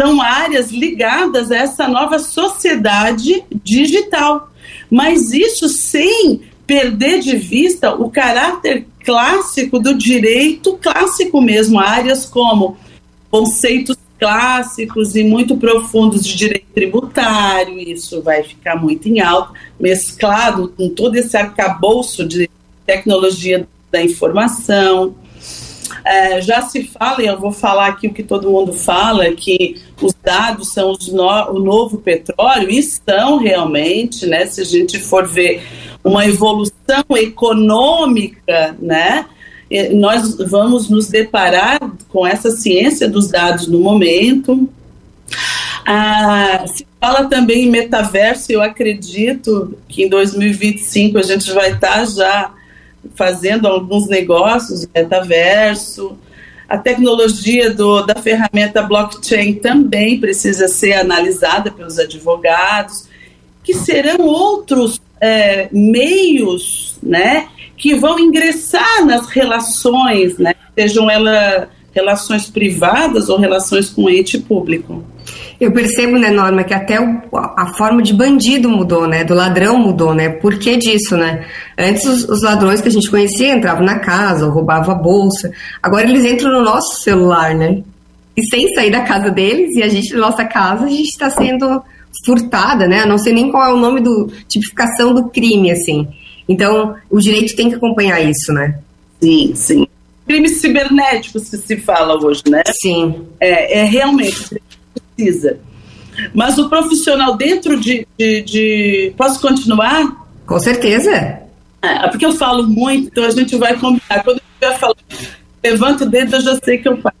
são 0.00 0.22
áreas 0.22 0.70
ligadas 0.70 1.50
a 1.50 1.56
essa 1.56 1.88
nova 1.88 2.18
sociedade 2.20 3.44
digital. 3.64 4.50
Mas 4.90 5.32
isso 5.32 5.68
sem 5.68 6.42
perder 6.66 7.20
de 7.20 7.36
vista 7.36 7.94
o 7.94 8.10
caráter 8.10 8.86
clássico 9.04 9.78
do 9.78 9.94
direito 9.94 10.78
clássico 10.80 11.40
mesmo, 11.40 11.80
áreas 11.80 12.26
como 12.26 12.76
conceitos 13.30 13.96
clássicos 14.18 15.16
e 15.16 15.24
muito 15.24 15.56
profundos 15.56 16.24
de 16.26 16.36
direito 16.36 16.66
tributário, 16.74 17.78
isso 17.78 18.20
vai 18.20 18.42
ficar 18.42 18.76
muito 18.76 19.08
em 19.08 19.20
alta, 19.20 19.52
mesclado 19.78 20.72
com 20.76 20.88
todo 20.88 21.16
esse 21.16 21.36
arcabouço 21.36 22.26
de 22.26 22.50
tecnologia 22.84 23.66
da 23.90 24.02
informação. 24.02 25.14
É, 26.04 26.40
já 26.40 26.62
se 26.62 26.84
fala, 26.84 27.22
e 27.22 27.26
eu 27.26 27.38
vou 27.38 27.52
falar 27.52 27.88
aqui 27.88 28.08
o 28.08 28.12
que 28.12 28.22
todo 28.22 28.50
mundo 28.50 28.72
fala, 28.72 29.32
que 29.32 29.80
os 30.00 30.14
dados 30.22 30.72
são 30.72 30.92
os 30.92 31.08
no, 31.08 31.26
o 31.50 31.58
novo 31.58 31.98
petróleo, 31.98 32.70
e 32.70 32.82
são 32.82 33.38
realmente, 33.38 34.26
né, 34.26 34.46
se 34.46 34.60
a 34.60 34.64
gente 34.64 34.98
for 34.98 35.26
ver 35.26 35.62
uma 36.02 36.26
evolução 36.26 37.04
econômica, 37.16 38.76
né, 38.80 39.26
nós 39.94 40.36
vamos 40.36 40.88
nos 40.88 41.08
deparar 41.08 41.78
com 42.08 42.26
essa 42.26 42.50
ciência 42.50 43.08
dos 43.08 43.28
dados 43.28 43.66
no 43.66 43.78
momento. 43.78 44.68
Ah, 45.86 46.64
se 46.66 46.86
fala 47.00 47.24
também 47.24 47.64
em 47.64 47.70
metaverso, 47.70 48.50
eu 48.50 48.62
acredito 48.62 49.76
que 49.88 50.04
em 50.04 50.08
2025 50.08 51.18
a 51.18 51.22
gente 51.22 51.52
vai 51.52 51.72
estar 51.72 52.04
já 52.06 52.52
fazendo 53.14 53.66
alguns 53.66 54.06
negócios 54.08 54.82
no 54.82 54.88
metaverso. 54.94 56.18
A 56.68 56.76
tecnologia 56.76 57.72
do, 57.72 58.02
da 58.02 58.14
ferramenta 58.14 58.82
blockchain 58.82 59.54
também 59.54 60.20
precisa 60.20 60.68
ser 60.68 60.94
analisada 60.94 61.70
pelos 61.70 61.98
advogados, 61.98 63.08
que 63.64 63.72
serão 63.72 64.26
outros 64.26 65.00
é, 65.20 65.68
meios 65.72 66.98
né, 67.02 67.48
que 67.76 67.94
vão 67.94 68.18
ingressar 68.18 69.04
nas 69.06 69.26
relações, 69.28 70.36
né, 70.38 70.54
sejam 70.76 71.10
elas 71.10 71.68
relações 71.98 72.48
privadas 72.48 73.28
ou 73.28 73.38
relações 73.38 73.90
com 73.90 74.08
ente 74.08 74.38
público. 74.38 75.04
Eu 75.60 75.72
percebo, 75.72 76.16
né, 76.18 76.30
Norma, 76.30 76.62
que 76.62 76.72
até 76.72 77.00
o, 77.00 77.20
a 77.32 77.74
forma 77.76 78.00
de 78.00 78.14
bandido 78.14 78.68
mudou, 78.68 79.08
né? 79.08 79.24
Do 79.24 79.34
ladrão 79.34 79.76
mudou, 79.76 80.14
né? 80.14 80.28
Por 80.28 80.56
que 80.56 80.76
disso, 80.76 81.16
né? 81.16 81.46
Antes 81.76 82.04
os, 82.04 82.28
os 82.28 82.42
ladrões 82.42 82.80
que 82.80 82.86
a 82.86 82.92
gente 82.92 83.10
conhecia 83.10 83.54
entravam 83.54 83.84
na 83.84 83.98
casa 83.98 84.46
ou 84.46 84.52
roubavam 84.52 84.94
a 84.94 84.98
bolsa. 84.98 85.50
Agora 85.82 86.08
eles 86.08 86.24
entram 86.24 86.52
no 86.52 86.62
nosso 86.62 87.02
celular, 87.02 87.56
né? 87.56 87.82
E 88.36 88.48
sem 88.50 88.72
sair 88.72 88.92
da 88.92 89.00
casa 89.00 89.30
deles, 89.30 89.74
e 89.74 89.82
a 89.82 89.88
gente, 89.88 90.12
na 90.12 90.20
nossa 90.20 90.44
casa, 90.44 90.84
a 90.84 90.88
gente 90.88 91.08
está 91.08 91.28
sendo 91.28 91.82
furtada, 92.24 92.86
né? 92.86 93.04
Não 93.04 93.18
sei 93.18 93.32
nem 93.32 93.50
qual 93.50 93.68
é 93.68 93.74
o 93.74 93.78
nome 93.78 94.00
do 94.00 94.30
tipificação 94.46 95.12
do 95.12 95.24
crime, 95.28 95.72
assim. 95.72 96.06
Então, 96.48 96.94
o 97.10 97.18
direito 97.18 97.56
tem 97.56 97.68
que 97.68 97.74
acompanhar 97.74 98.20
isso, 98.20 98.52
né? 98.52 98.78
Sim, 99.20 99.52
sim. 99.56 99.86
Crimes 100.24 100.60
cibernéticos 100.60 101.48
que 101.48 101.56
se 101.56 101.76
fala 101.78 102.14
hoje, 102.24 102.42
né? 102.48 102.62
Sim. 102.80 103.26
É, 103.40 103.80
é 103.80 103.84
realmente 103.84 104.60
precisa. 105.18 105.58
Mas 106.32 106.58
o 106.58 106.68
profissional 106.68 107.36
dentro 107.36 107.78
de, 107.78 108.06
de, 108.16 108.42
de... 108.42 109.12
Posso 109.16 109.40
continuar? 109.40 110.26
Com 110.46 110.58
certeza. 110.58 111.40
É, 111.82 112.08
porque 112.08 112.26
eu 112.26 112.32
falo 112.32 112.66
muito, 112.66 113.08
então 113.08 113.24
a 113.24 113.30
gente 113.30 113.56
vai 113.56 113.78
combinar. 113.78 114.22
Quando 114.24 114.38
eu 114.38 114.42
estiver 114.54 114.78
falando, 114.78 114.98
levanta 115.62 116.04
o 116.04 116.08
dedo, 116.08 116.36
eu 116.36 116.40
já 116.40 116.58
sei 116.62 116.78
que 116.78 116.88
eu 116.88 116.96
falo. 116.96 117.14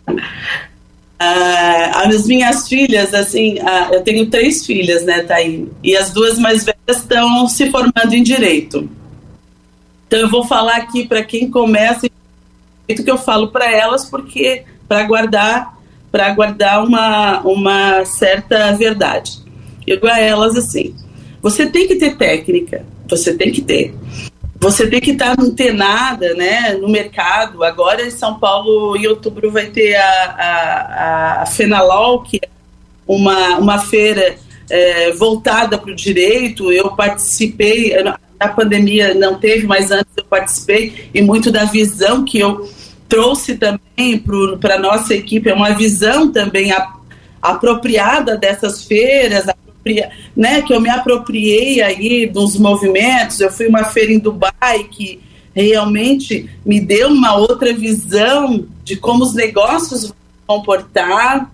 Ah, 1.20 2.02
as 2.06 2.26
minhas 2.26 2.68
filhas, 2.68 3.12
assim, 3.14 3.58
ah, 3.60 3.90
eu 3.92 4.02
tenho 4.02 4.26
três 4.26 4.64
filhas, 4.64 5.04
né, 5.04 5.22
Thaí? 5.22 5.68
E 5.82 5.96
as 5.96 6.12
duas 6.12 6.38
mais 6.38 6.64
velhas 6.64 7.02
estão 7.02 7.46
se 7.48 7.70
formando 7.70 8.12
em 8.12 8.22
direito. 8.22 8.88
Então 10.06 10.20
eu 10.20 10.30
vou 10.30 10.44
falar 10.44 10.76
aqui 10.76 11.06
para 11.06 11.22
quem 11.22 11.50
começa 11.50 12.08
que 12.88 13.10
eu 13.10 13.18
falo 13.18 13.48
para 13.48 13.70
elas, 13.70 14.06
porque 14.06 14.64
para 14.88 15.02
guardar 15.02 15.77
para 16.10 16.30
guardar 16.30 16.84
uma, 16.84 17.40
uma 17.40 18.04
certa 18.04 18.72
verdade. 18.72 19.38
Eu 19.86 19.96
digo 19.96 20.06
a 20.06 20.18
elas 20.18 20.56
assim: 20.56 20.94
você 21.42 21.66
tem 21.66 21.86
que 21.86 21.96
ter 21.96 22.16
técnica, 22.16 22.84
você 23.08 23.34
tem 23.34 23.52
que 23.52 23.62
ter. 23.62 23.94
Você 24.60 24.88
tem 24.88 25.00
que 25.00 25.12
estar 25.12 25.38
antenada 25.38 26.34
né, 26.34 26.72
no 26.80 26.88
mercado. 26.88 27.62
Agora 27.62 28.04
em 28.04 28.10
São 28.10 28.40
Paulo, 28.40 28.96
em 28.96 29.06
outubro, 29.06 29.52
vai 29.52 29.66
ter 29.66 29.94
a, 29.94 30.08
a, 30.08 31.42
a 31.42 31.46
Fenalol, 31.46 32.22
que 32.22 32.40
é 32.42 32.48
uma, 33.06 33.56
uma 33.58 33.78
feira 33.78 34.34
é, 34.68 35.12
voltada 35.12 35.78
para 35.78 35.92
o 35.92 35.94
direito. 35.94 36.72
Eu 36.72 36.90
participei, 36.96 37.94
na 38.02 38.48
pandemia 38.48 39.14
não 39.14 39.38
teve, 39.38 39.64
mas 39.64 39.92
antes 39.92 40.12
eu 40.16 40.24
participei, 40.24 41.08
e 41.14 41.22
muito 41.22 41.52
da 41.52 41.64
visão 41.64 42.24
que 42.24 42.40
eu 42.40 42.68
trouxe 43.08 43.56
também 43.56 44.22
para 44.60 44.74
a 44.74 44.78
nossa 44.78 45.14
equipe 45.14 45.50
uma 45.50 45.70
visão 45.70 46.30
também 46.30 46.72
a, 46.72 46.94
apropriada 47.40 48.36
dessas 48.36 48.84
feiras, 48.84 49.48
apropria, 49.48 50.10
né, 50.36 50.62
que 50.62 50.74
eu 50.74 50.80
me 50.80 50.90
apropriei 50.90 51.80
aí 51.80 52.26
dos 52.26 52.56
movimentos. 52.56 53.40
Eu 53.40 53.50
fui 53.50 53.66
uma 53.66 53.84
feira 53.84 54.12
em 54.12 54.18
Dubai 54.18 54.84
que 54.90 55.20
realmente 55.54 56.48
me 56.64 56.80
deu 56.80 57.08
uma 57.08 57.36
outra 57.36 57.72
visão 57.72 58.66
de 58.84 58.96
como 58.96 59.24
os 59.24 59.34
negócios 59.34 60.04
vão 60.04 60.16
comportar, 60.46 61.50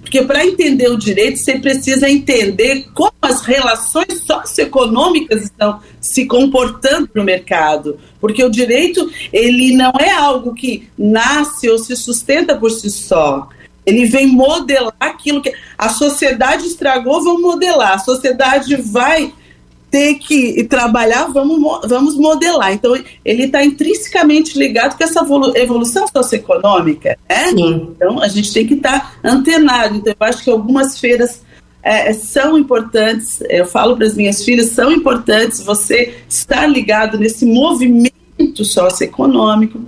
porque 0.00 0.22
para 0.22 0.46
entender 0.46 0.88
o 0.88 0.96
direito, 0.96 1.38
você 1.38 1.58
precisa 1.58 2.08
entender 2.08 2.86
como 2.94 3.12
as 3.20 3.42
relações 3.42 4.22
socioeconômicas 4.26 5.42
estão 5.42 5.80
se 6.00 6.24
comportando 6.26 7.10
no 7.14 7.24
mercado. 7.24 7.98
Porque 8.20 8.42
o 8.42 8.50
direito, 8.50 9.10
ele 9.32 9.76
não 9.76 9.92
é 10.00 10.10
algo 10.10 10.54
que 10.54 10.88
nasce 10.96 11.68
ou 11.68 11.78
se 11.78 11.94
sustenta 11.94 12.56
por 12.56 12.70
si 12.70 12.90
só. 12.90 13.48
Ele 13.84 14.06
vem 14.06 14.26
modelar 14.26 14.94
aquilo 14.98 15.42
que 15.42 15.52
a 15.76 15.88
sociedade 15.88 16.66
estragou, 16.66 17.22
vamos 17.22 17.42
modelar. 17.42 17.92
A 17.92 17.98
sociedade 17.98 18.76
vai 18.76 19.32
ter 19.90 20.14
que 20.14 20.64
trabalhar, 20.64 21.26
vamos, 21.26 21.60
vamos 21.88 22.16
modelar. 22.16 22.72
Então, 22.72 22.94
ele 23.24 23.44
está 23.44 23.64
intrinsecamente 23.64 24.58
ligado 24.58 24.96
com 24.96 25.04
essa 25.04 25.26
evolução 25.54 26.06
socioeconômica, 26.08 27.18
né? 27.28 27.48
Sim. 27.48 27.88
Então, 27.96 28.20
a 28.20 28.28
gente 28.28 28.52
tem 28.52 28.66
que 28.66 28.74
estar 28.74 29.18
tá 29.22 29.28
antenado. 29.28 29.96
Então, 29.96 30.14
eu 30.18 30.26
acho 30.26 30.44
que 30.44 30.50
algumas 30.50 30.98
feiras 30.98 31.42
é, 31.82 32.12
são 32.12 32.58
importantes, 32.58 33.40
eu 33.48 33.64
falo 33.64 33.96
para 33.96 34.06
as 34.06 34.14
minhas 34.14 34.44
filhas, 34.44 34.70
são 34.70 34.92
importantes 34.92 35.62
você 35.62 36.18
estar 36.28 36.66
ligado 36.66 37.18
nesse 37.18 37.46
movimento 37.46 38.64
socioeconômico. 38.64 39.80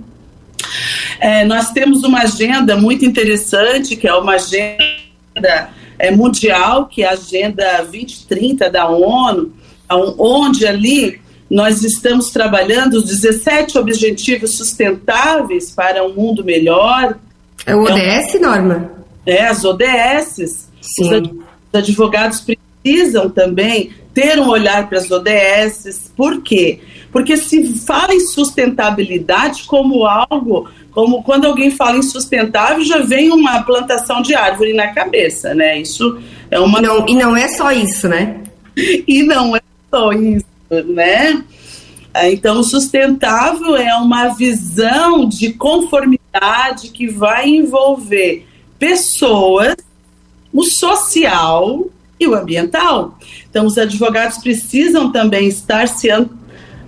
É, 1.19 1.45
nós 1.45 1.71
temos 1.71 2.03
uma 2.03 2.21
agenda 2.21 2.75
muito 2.75 3.05
interessante, 3.05 3.95
que 3.95 4.07
é 4.07 4.13
uma 4.13 4.33
agenda 4.33 5.69
é, 5.99 6.09
mundial, 6.09 6.87
que 6.87 7.03
é 7.03 7.07
a 7.07 7.11
Agenda 7.11 7.77
2030 7.77 8.69
da 8.69 8.89
ONU, 8.89 9.53
onde 9.95 10.65
ali 10.65 11.19
nós 11.49 11.83
estamos 11.83 12.29
trabalhando 12.29 12.93
os 12.95 13.05
17 13.05 13.77
Objetivos 13.77 14.55
Sustentáveis 14.55 15.71
para 15.71 16.03
um 16.05 16.13
mundo 16.13 16.43
melhor. 16.43 17.17
É 17.65 17.75
o 17.75 17.83
ODS, 17.83 18.39
Norma? 18.39 18.89
É, 19.25 19.45
as 19.47 19.65
ODS. 19.65 20.69
Sim. 20.81 21.41
Os 21.71 21.79
advogados 21.79 22.41
precisam 22.41 23.29
também 23.29 23.91
ter 24.13 24.39
um 24.39 24.49
olhar 24.49 24.87
para 24.87 24.97
as 24.97 25.11
ODS. 25.11 26.11
Por 26.15 26.41
quê? 26.41 26.79
Porque 27.11 27.35
se 27.35 27.77
fala 27.79 28.13
em 28.13 28.19
sustentabilidade 28.21 29.63
como 29.63 30.05
algo, 30.05 30.69
como 30.91 31.21
quando 31.23 31.45
alguém 31.45 31.71
fala 31.71 31.97
em 31.97 32.01
sustentável, 32.01 32.83
já 32.83 32.99
vem 32.99 33.31
uma 33.31 33.61
plantação 33.63 34.21
de 34.21 34.33
árvore 34.33 34.73
na 34.73 34.93
cabeça, 34.93 35.53
né? 35.53 35.79
Isso 35.79 36.17
é 36.49 36.59
uma. 36.59 36.81
Não, 36.81 37.05
e 37.07 37.15
não 37.15 37.35
é 37.35 37.49
só 37.49 37.71
isso, 37.71 38.07
né? 38.07 38.37
e 39.07 39.23
não 39.23 39.55
é 39.55 39.61
isso, 40.13 40.45
né? 40.87 41.43
Então, 42.23 42.61
sustentável 42.61 43.75
é 43.75 43.95
uma 43.95 44.29
visão 44.29 45.27
de 45.27 45.53
conformidade 45.53 46.89
que 46.89 47.07
vai 47.07 47.47
envolver 47.47 48.45
pessoas, 48.77 49.75
o 50.53 50.63
social 50.63 51.87
e 52.19 52.27
o 52.27 52.35
ambiental. 52.35 53.17
Então, 53.49 53.65
os 53.65 53.77
advogados 53.77 54.37
precisam 54.39 55.11
também 55.11 55.47
estar 55.47 55.87
se 55.87 56.09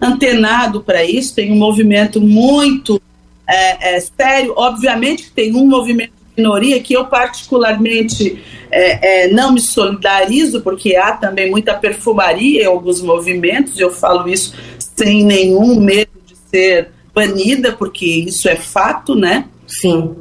antenado 0.01 0.81
para 0.81 1.03
isso. 1.05 1.33
Tem 1.33 1.51
um 1.51 1.57
movimento 1.57 2.19
muito 2.19 3.01
é, 3.47 3.95
é, 3.95 3.99
sério. 3.99 4.53
Obviamente 4.57 5.31
tem 5.31 5.55
um 5.55 5.65
movimento 5.65 6.13
minoria 6.35 6.81
que 6.81 6.93
eu 6.93 7.05
particularmente 7.05 8.41
é, 8.71 9.25
é, 9.25 9.27
não 9.31 9.53
me 9.53 9.61
solidarizo, 9.61 10.61
porque 10.61 10.95
há 10.95 11.13
também 11.13 11.49
muita 11.49 11.73
perfumaria 11.73 12.63
em 12.63 12.65
alguns 12.65 13.01
movimentos. 13.01 13.79
Eu 13.79 13.91
falo 13.91 14.27
isso 14.27 14.53
sem 14.77 15.23
nenhum 15.23 15.79
medo 15.79 16.11
de 16.25 16.35
ser 16.49 16.89
banida, 17.13 17.71
porque 17.71 18.05
isso 18.05 18.49
é 18.49 18.55
fato, 18.55 19.15
né? 19.15 19.45
Sim. 19.67 20.15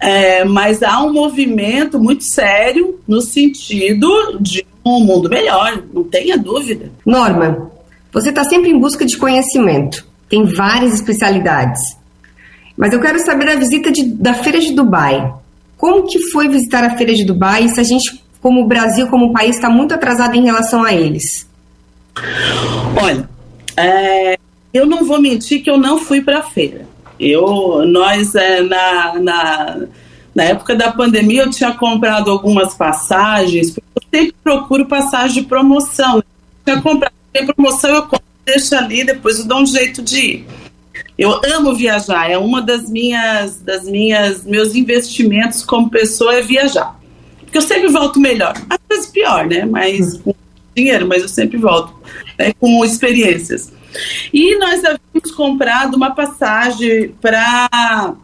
É, 0.00 0.44
mas 0.44 0.82
há 0.82 1.02
um 1.02 1.12
movimento 1.12 1.98
muito 1.98 2.24
sério 2.24 2.98
no 3.06 3.20
sentido 3.20 4.38
de 4.40 4.66
um 4.84 5.00
mundo 5.00 5.28
melhor, 5.28 5.82
não 5.92 6.02
tenha 6.02 6.36
dúvida. 6.36 6.90
Norma, 7.06 7.70
você 8.12 8.30
está 8.30 8.44
sempre 8.44 8.70
em 8.70 8.78
busca 8.78 9.04
de 9.06 9.16
conhecimento, 9.16 10.04
tem 10.28 10.44
várias 10.44 10.94
especialidades. 10.94 11.80
Mas 12.82 12.92
eu 12.92 13.00
quero 13.00 13.24
saber 13.24 13.44
da 13.44 13.54
visita 13.54 13.92
de, 13.92 14.02
da 14.02 14.34
Feira 14.34 14.58
de 14.58 14.72
Dubai. 14.72 15.32
Como 15.76 16.04
que 16.04 16.18
foi 16.32 16.48
visitar 16.48 16.82
a 16.82 16.96
Feira 16.96 17.14
de 17.14 17.24
Dubai 17.24 17.68
se 17.68 17.78
a 17.78 17.84
gente, 17.84 18.20
como 18.40 18.60
o 18.60 18.66
Brasil, 18.66 19.06
como 19.06 19.32
país, 19.32 19.54
está 19.54 19.70
muito 19.70 19.94
atrasado 19.94 20.34
em 20.34 20.42
relação 20.42 20.82
a 20.82 20.92
eles? 20.92 21.46
Olha, 23.00 23.30
é, 23.76 24.36
eu 24.74 24.84
não 24.84 25.04
vou 25.04 25.22
mentir 25.22 25.62
que 25.62 25.70
eu 25.70 25.78
não 25.78 25.96
fui 25.96 26.22
para 26.22 26.40
a 26.40 26.42
feira. 26.42 26.84
Eu, 27.20 27.86
nós, 27.86 28.34
é, 28.34 28.62
na, 28.62 29.14
na, 29.16 29.80
na 30.34 30.42
época 30.42 30.74
da 30.74 30.90
pandemia, 30.90 31.42
eu 31.42 31.50
tinha 31.50 31.72
comprado 31.74 32.32
algumas 32.32 32.74
passagens, 32.74 33.70
porque 33.70 33.88
eu 33.94 34.02
sempre 34.18 34.34
procuro 34.42 34.86
passagem 34.86 35.40
de 35.40 35.48
promoção. 35.48 36.16
Eu 36.16 36.24
tinha 36.64 36.82
comprado 36.82 37.14
em 37.32 37.46
promoção, 37.46 37.90
eu 37.90 38.02
compro, 38.02 38.26
deixo 38.44 38.74
ali, 38.74 39.04
depois 39.04 39.38
eu 39.38 39.44
dou 39.44 39.60
um 39.60 39.66
jeito 39.66 40.02
de 40.02 40.18
ir. 40.18 40.61
Eu 41.22 41.40
amo 41.54 41.72
viajar, 41.72 42.28
é 42.28 42.36
uma 42.36 42.60
das 42.60 42.90
minhas, 42.90 43.60
das 43.60 43.84
minhas, 43.84 44.44
meus 44.44 44.74
investimentos 44.74 45.62
como 45.62 45.88
pessoa 45.88 46.34
é 46.34 46.42
viajar. 46.42 46.98
Porque 47.38 47.58
eu 47.58 47.62
sempre 47.62 47.86
volto 47.88 48.18
melhor. 48.18 48.54
Às 48.68 48.78
vezes 48.88 49.06
pior, 49.06 49.46
né? 49.46 49.64
Mas 49.64 50.16
com 50.16 50.34
dinheiro, 50.74 51.06
mas 51.06 51.22
eu 51.22 51.28
sempre 51.28 51.58
volto 51.58 51.94
né? 52.36 52.52
com 52.58 52.84
experiências. 52.84 53.72
E 54.32 54.58
nós 54.58 54.82
havíamos 54.84 55.30
comprado 55.36 55.94
uma 55.94 56.10
passagem 56.10 57.14
para 57.20 57.70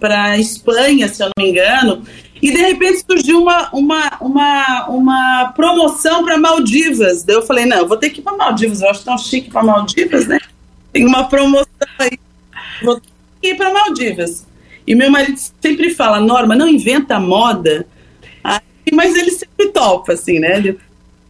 a 0.03 0.37
Espanha, 0.37 1.07
se 1.07 1.23
eu 1.23 1.27
não 1.27 1.45
me 1.45 1.51
engano, 1.51 2.03
e 2.43 2.51
de 2.51 2.59
repente 2.59 3.05
surgiu 3.09 3.41
uma, 3.41 3.69
uma, 3.73 4.19
uma, 4.21 4.87
uma 4.89 5.53
promoção 5.55 6.25
para 6.25 6.37
Maldivas. 6.37 7.23
Daí 7.23 7.37
eu 7.37 7.43
falei, 7.43 7.65
não, 7.65 7.77
eu 7.77 7.87
vou 7.87 7.97
ter 7.97 8.11
que 8.11 8.19
ir 8.19 8.25
para 8.25 8.37
Maldivas, 8.37 8.83
eu 8.83 8.91
acho 8.91 9.05
tão 9.05 9.17
chique 9.17 9.51
para 9.51 9.63
Maldivas, 9.63 10.27
né? 10.27 10.41
Tem 10.93 11.07
uma 11.07 11.29
promoção 11.29 11.67
aí, 12.01 12.19
vou 12.83 13.01
ir 13.43 13.57
para 13.57 13.73
Maldivas. 13.73 14.47
E 14.87 14.95
meu 14.95 15.11
marido 15.11 15.39
sempre 15.61 15.91
fala, 15.91 16.21
Norma, 16.21 16.57
não 16.57 16.67
inventa 16.67 17.21
moda, 17.21 17.87
mas 18.93 19.15
ele 19.15 19.31
sempre 19.31 19.69
topa, 19.69 20.15
assim, 20.15 20.39
né? 20.39 20.57
Ele 20.57 20.79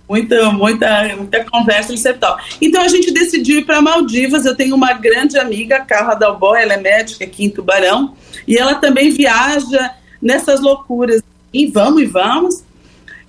muita, 0.08 0.50
muita, 0.50 1.16
muita 1.16 1.44
conversa 1.44 1.92
no 1.92 1.98
setor. 1.98 2.40
Então 2.60 2.82
a 2.82 2.88
gente 2.88 3.12
decidiu 3.12 3.58
ir 3.58 3.66
para 3.66 3.82
Maldivas. 3.82 4.46
Eu 4.46 4.56
tenho 4.56 4.74
uma 4.74 4.92
grande 4.94 5.38
amiga, 5.38 5.80
Carla 5.80 6.14
Dalboy, 6.14 6.60
ela 6.60 6.74
é 6.74 6.80
médica 6.80 7.24
aqui 7.24 7.44
em 7.44 7.50
Tubarão, 7.50 8.14
e 8.46 8.56
ela 8.56 8.76
também 8.76 9.10
viaja 9.10 9.94
nessas 10.20 10.60
loucuras. 10.60 11.22
E 11.52 11.66
vamos, 11.66 12.02
e 12.02 12.06
vamos. 12.06 12.64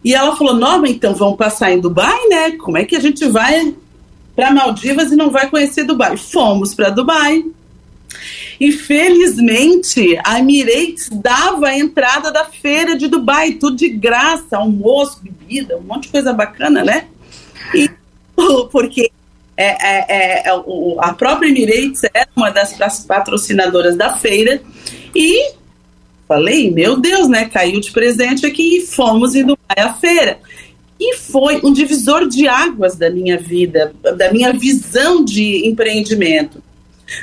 E 0.04 0.14
ela 0.14 0.36
falou: 0.36 0.54
Norma, 0.54 0.88
então 0.88 1.14
vamos 1.14 1.38
passar 1.38 1.72
em 1.72 1.80
Dubai, 1.80 2.28
né? 2.30 2.52
Como 2.52 2.78
é 2.78 2.86
que 2.86 2.96
a 2.96 3.00
gente 3.00 3.26
vai 3.28 3.76
para 4.36 4.52
Maldivas 4.52 5.12
e 5.12 5.16
não 5.16 5.30
vai 5.30 5.50
conhecer 5.50 5.84
Dubai? 5.84 6.16
Fomos 6.16 6.74
para 6.74 6.90
Dubai. 6.90 7.44
Infelizmente, 8.60 10.20
a 10.24 10.40
Emirates 10.40 11.10
dava 11.10 11.68
a 11.68 11.78
entrada 11.78 12.30
da 12.30 12.44
feira 12.46 12.98
de 12.98 13.08
Dubai, 13.08 13.54
tudo 13.54 13.78
de 13.78 13.88
graça, 13.88 14.58
almoço, 14.58 15.22
bebida, 15.24 15.78
um 15.78 15.82
monte 15.82 16.04
de 16.04 16.10
coisa 16.10 16.34
bacana, 16.34 16.84
né? 16.84 17.08
E, 17.74 17.90
porque 18.70 19.12
é, 19.56 19.66
é, 19.66 20.46
é, 20.48 20.62
a 21.00 21.14
própria 21.14 21.48
Emirates 21.48 22.04
era 22.14 22.28
uma 22.36 22.50
das, 22.50 22.78
das 22.78 23.06
patrocinadoras 23.06 23.96
da 23.96 24.18
feira 24.18 24.62
e 25.16 25.54
falei, 26.28 26.70
meu 26.70 27.00
Deus, 27.00 27.30
né? 27.30 27.46
Caiu 27.46 27.80
de 27.80 27.92
presente 27.92 28.46
aqui 28.46 28.78
e 28.78 28.82
fomos 28.86 29.36
em 29.36 29.42
Dubai 29.44 29.78
à 29.78 29.94
feira. 29.94 30.40
E 31.00 31.16
foi 31.16 31.62
um 31.64 31.72
divisor 31.72 32.28
de 32.28 32.46
águas 32.46 32.98
da 32.98 33.10
minha 33.10 33.38
vida, 33.38 33.94
da 34.18 34.34
minha 34.34 34.52
visão 34.52 35.24
de 35.24 35.66
empreendimento. 35.66 36.62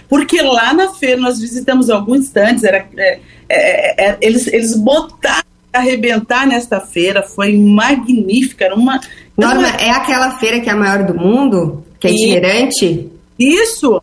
Porque 0.09 0.41
lá 0.43 0.73
na 0.73 0.93
feira 0.93 1.21
nós 1.21 1.39
visitamos 1.39 1.91
alguns 1.91 2.27
stands, 2.27 2.65
era, 2.65 2.87
é, 2.97 3.21
é, 3.49 4.09
é, 4.09 4.19
eles, 4.21 4.47
eles 4.47 4.75
botaram 4.77 5.45
arrebentar 5.73 6.47
nesta 6.47 6.81
feira, 6.81 7.23
foi 7.23 7.57
magnífica, 7.57 8.65
era 8.65 8.75
uma... 8.75 9.01
Norma, 9.37 9.69
é 9.69 9.91
aquela 9.91 10.39
feira 10.39 10.61
que 10.61 10.69
é 10.69 10.73
a 10.73 10.77
maior 10.77 11.05
do 11.05 11.15
mundo? 11.15 11.85
Que 12.01 12.09
é 12.09 12.11
itinerante? 12.13 13.11
Isso! 13.39 14.01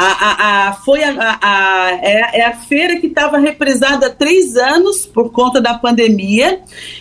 A, 0.00 0.04
a, 0.04 0.68
a, 0.68 0.72
foi 0.74 1.02
a, 1.02 1.38
a, 1.42 1.90
é, 2.00 2.38
é 2.38 2.46
a 2.46 2.52
feira 2.52 3.00
que 3.00 3.08
estava 3.08 3.36
represada 3.36 4.06
há 4.06 4.10
três 4.10 4.56
anos 4.56 5.04
por 5.04 5.32
conta 5.32 5.60
da 5.60 5.74
pandemia 5.74 6.60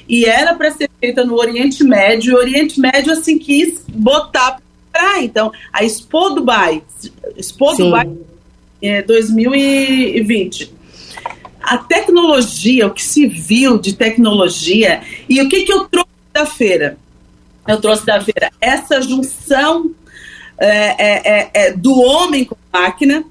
e 0.09 0.25
era 0.25 0.55
para 0.55 0.71
ser 0.71 0.89
feita 0.99 1.23
no 1.23 1.35
Oriente 1.35 1.83
Médio. 1.83 2.33
O 2.33 2.39
Oriente 2.39 2.79
Médio 2.79 3.13
assim 3.13 3.37
quis 3.37 3.83
botar 3.87 4.57
para 4.97 5.21
então 5.21 5.51
a 5.71 5.83
Expo 5.83 6.31
Dubai, 6.31 6.81
Expo 7.35 7.75
Sim. 7.75 7.83
Dubai 7.83 8.11
é, 8.81 9.03
2020. 9.03 10.73
A 11.61 11.77
tecnologia, 11.77 12.87
o 12.87 12.93
que 12.93 13.03
se 13.03 13.27
viu 13.27 13.77
de 13.77 13.93
tecnologia 13.93 15.01
e 15.29 15.39
o 15.39 15.47
que 15.47 15.63
que 15.63 15.71
eu 15.71 15.85
trouxe 15.85 16.09
da 16.33 16.45
feira? 16.45 16.97
Eu 17.67 17.79
trouxe 17.79 18.05
da 18.05 18.19
feira 18.21 18.49
essa 18.59 19.01
junção 19.01 19.91
é, 20.57 20.67
é, 20.67 21.39
é, 21.39 21.51
é, 21.53 21.73
do 21.73 21.99
homem 21.99 22.45
com 22.45 22.55
máquina. 22.73 23.23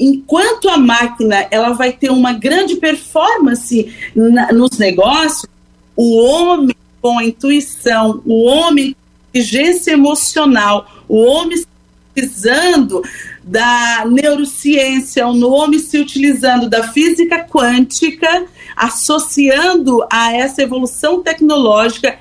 Enquanto 0.00 0.68
a 0.68 0.76
máquina 0.76 1.46
ela 1.50 1.70
vai 1.70 1.92
ter 1.92 2.10
uma 2.10 2.32
grande 2.32 2.76
performance 2.76 3.94
na, 4.14 4.52
nos 4.52 4.78
negócios, 4.78 5.46
o 5.94 6.16
homem 6.16 6.74
com 7.00 7.18
a 7.18 7.24
intuição, 7.24 8.22
o 8.24 8.44
homem 8.44 8.96
inteligência 9.38 9.92
emocional, 9.92 10.86
o 11.08 11.22
homem 11.22 11.62
utilizando 12.16 13.02
da 13.44 14.04
neurociência, 14.06 15.26
o 15.26 15.50
homem 15.50 15.78
se 15.78 15.98
utilizando 15.98 16.68
da 16.68 16.88
física 16.88 17.44
quântica, 17.44 18.44
associando 18.76 20.04
a 20.10 20.32
essa 20.32 20.62
evolução 20.62 21.22
tecnológica, 21.22 22.18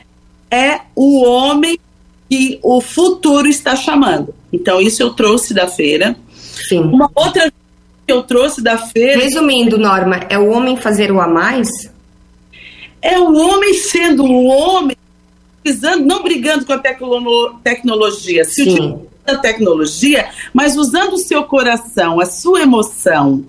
é 0.50 0.82
o 0.96 1.24
homem 1.24 1.78
que 2.30 2.60
o 2.62 2.80
futuro 2.80 3.48
está 3.48 3.76
chamando. 3.76 4.34
Então, 4.54 4.80
isso 4.80 5.02
eu 5.02 5.14
trouxe 5.14 5.54
da 5.54 5.68
feira. 5.68 6.16
Sim. 6.70 6.82
Uma 6.82 7.10
outra 7.14 7.52
que 8.06 8.14
eu 8.14 8.24
trouxe 8.24 8.62
da 8.62 8.78
feira. 8.78 9.22
Resumindo, 9.22 9.78
Norma, 9.78 10.22
é 10.30 10.38
o 10.38 10.50
homem 10.50 10.78
fazer 10.78 11.12
o 11.12 11.20
a 11.20 11.28
mais? 11.28 11.68
É 13.02 13.20
o 13.20 13.36
homem 13.36 13.74
sendo 13.74 14.24
o 14.24 14.46
homem, 14.46 14.96
não 16.06 16.24
brigando 16.24 16.66
com 16.66 16.74
a 16.74 16.78
tecno 16.78 17.60
tecnologia, 17.64 18.44
se 18.46 18.62
utilizando 18.62 19.08
a 19.28 19.38
tecnologia, 19.38 20.30
mas 20.54 20.78
usando 20.78 21.14
o 21.14 21.18
seu 21.18 21.44
coração, 21.44 22.20
a 22.20 22.26
sua 22.26 22.62
emoção, 22.62 23.44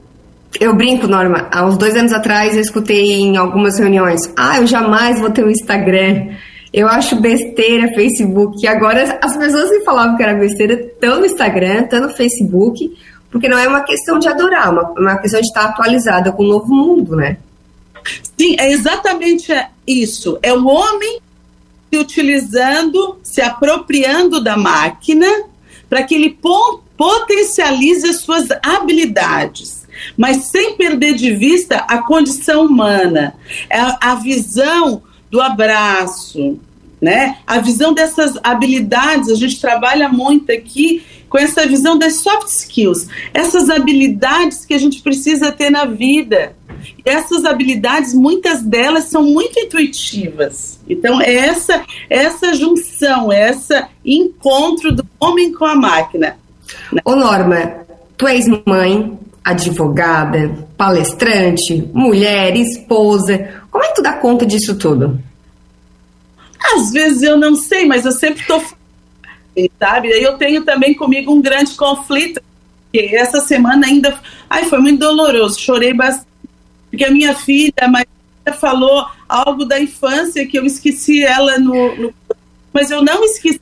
Eu 0.58 0.74
brinco, 0.74 1.06
Norma. 1.06 1.46
Há 1.52 1.64
uns 1.66 1.76
dois 1.76 1.94
anos 1.94 2.12
atrás 2.12 2.54
eu 2.54 2.62
escutei 2.62 3.20
em 3.20 3.36
algumas 3.36 3.78
reuniões: 3.78 4.32
ah, 4.36 4.58
eu 4.58 4.66
jamais 4.66 5.20
vou 5.20 5.30
ter 5.30 5.44
um 5.44 5.50
Instagram. 5.50 6.28
Eu 6.72 6.88
acho 6.88 7.20
besteira 7.20 7.94
Facebook. 7.94 8.64
E 8.64 8.66
agora 8.66 9.18
as 9.22 9.36
pessoas 9.36 9.70
que 9.70 9.80
falavam 9.84 10.16
que 10.16 10.22
era 10.22 10.34
besteira 10.34 10.74
estão 10.74 11.20
no 11.20 11.26
Instagram, 11.26 11.82
estão 11.82 12.00
no 12.00 12.10
Facebook, 12.10 12.96
porque 13.30 13.48
não 13.48 13.58
é 13.58 13.68
uma 13.68 13.82
questão 13.82 14.18
de 14.18 14.28
adorar, 14.28 14.68
é 14.68 14.70
uma, 14.70 14.90
uma 14.90 15.18
questão 15.18 15.40
de 15.40 15.46
estar 15.46 15.64
atualizada 15.66 16.32
com 16.32 16.42
o 16.42 16.48
novo 16.48 16.74
mundo, 16.74 17.14
né? 17.14 17.36
Sim, 18.38 18.56
é 18.58 18.70
exatamente 18.70 19.52
isso. 19.86 20.38
É 20.42 20.52
o 20.52 20.66
homem 20.66 21.20
se 21.90 21.98
utilizando, 21.98 23.18
se 23.22 23.40
apropriando 23.40 24.40
da 24.40 24.56
máquina 24.56 25.26
para 25.88 26.02
que 26.02 26.14
ele 26.14 26.38
potencialize 26.96 28.06
as 28.06 28.20
suas 28.20 28.48
habilidades, 28.62 29.86
mas 30.16 30.48
sem 30.48 30.76
perder 30.76 31.14
de 31.14 31.32
vista 31.32 31.76
a 31.76 31.98
condição 32.02 32.66
humana, 32.66 33.34
a, 33.70 34.12
a 34.12 34.14
visão 34.16 35.02
do 35.30 35.40
abraço, 35.40 36.58
né? 37.00 37.38
A 37.46 37.58
visão 37.58 37.94
dessas 37.94 38.36
habilidades, 38.42 39.30
a 39.30 39.34
gente 39.34 39.60
trabalha 39.60 40.08
muito 40.08 40.52
aqui 40.52 41.02
com 41.28 41.38
essa 41.38 41.66
visão 41.66 41.96
das 41.96 42.16
soft 42.16 42.48
skills, 42.48 43.06
essas 43.32 43.70
habilidades 43.70 44.64
que 44.64 44.74
a 44.74 44.78
gente 44.78 45.00
precisa 45.00 45.52
ter 45.52 45.70
na 45.70 45.84
vida. 45.84 46.56
E 46.98 47.08
essas 47.08 47.44
habilidades, 47.44 48.14
muitas 48.14 48.62
delas 48.62 49.04
são 49.04 49.22
muito 49.22 49.58
intuitivas. 49.58 50.78
Então, 50.88 51.20
é 51.20 51.34
essa, 51.34 51.82
essa 52.08 52.54
junção, 52.54 53.32
é 53.32 53.50
esse 53.50 53.84
encontro 54.04 54.92
do 54.92 55.04
homem 55.20 55.52
com 55.52 55.64
a 55.64 55.74
máquina. 55.74 56.36
Ô 57.04 57.14
Norma, 57.14 57.86
tu 58.16 58.26
és 58.26 58.46
mãe, 58.66 59.18
advogada, 59.44 60.66
palestrante, 60.76 61.88
mulher, 61.92 62.56
esposa. 62.56 63.62
Como 63.70 63.84
é 63.84 63.88
que 63.88 63.94
tu 63.94 64.02
dá 64.02 64.14
conta 64.14 64.44
disso 64.44 64.76
tudo? 64.76 65.18
Às 66.74 66.90
vezes 66.90 67.22
eu 67.22 67.36
não 67.36 67.54
sei, 67.54 67.86
mas 67.86 68.04
eu 68.04 68.12
sempre 68.12 68.42
estou 68.42 68.60
sabe? 69.78 70.12
Aí 70.12 70.22
eu 70.22 70.36
tenho 70.36 70.64
também 70.64 70.94
comigo 70.94 71.32
um 71.32 71.40
grande 71.40 71.74
conflito. 71.74 72.40
Que 72.92 73.14
essa 73.14 73.40
semana 73.40 73.86
ainda, 73.86 74.18
ai, 74.48 74.64
foi 74.64 74.78
muito 74.78 75.00
doloroso. 75.00 75.60
Chorei 75.60 75.92
bastante 75.92 76.27
porque 76.90 77.04
a 77.04 77.10
minha 77.10 77.34
filha, 77.34 77.72
a 77.80 77.88
Maria, 77.88 78.08
falou 78.58 79.06
algo 79.28 79.64
da 79.64 79.78
infância 79.78 80.46
que 80.46 80.58
eu 80.58 80.64
esqueci 80.64 81.22
ela 81.22 81.58
no, 81.58 81.94
no 81.96 82.14
mas 82.72 82.90
eu 82.90 83.02
não 83.02 83.24
esqueci. 83.24 83.60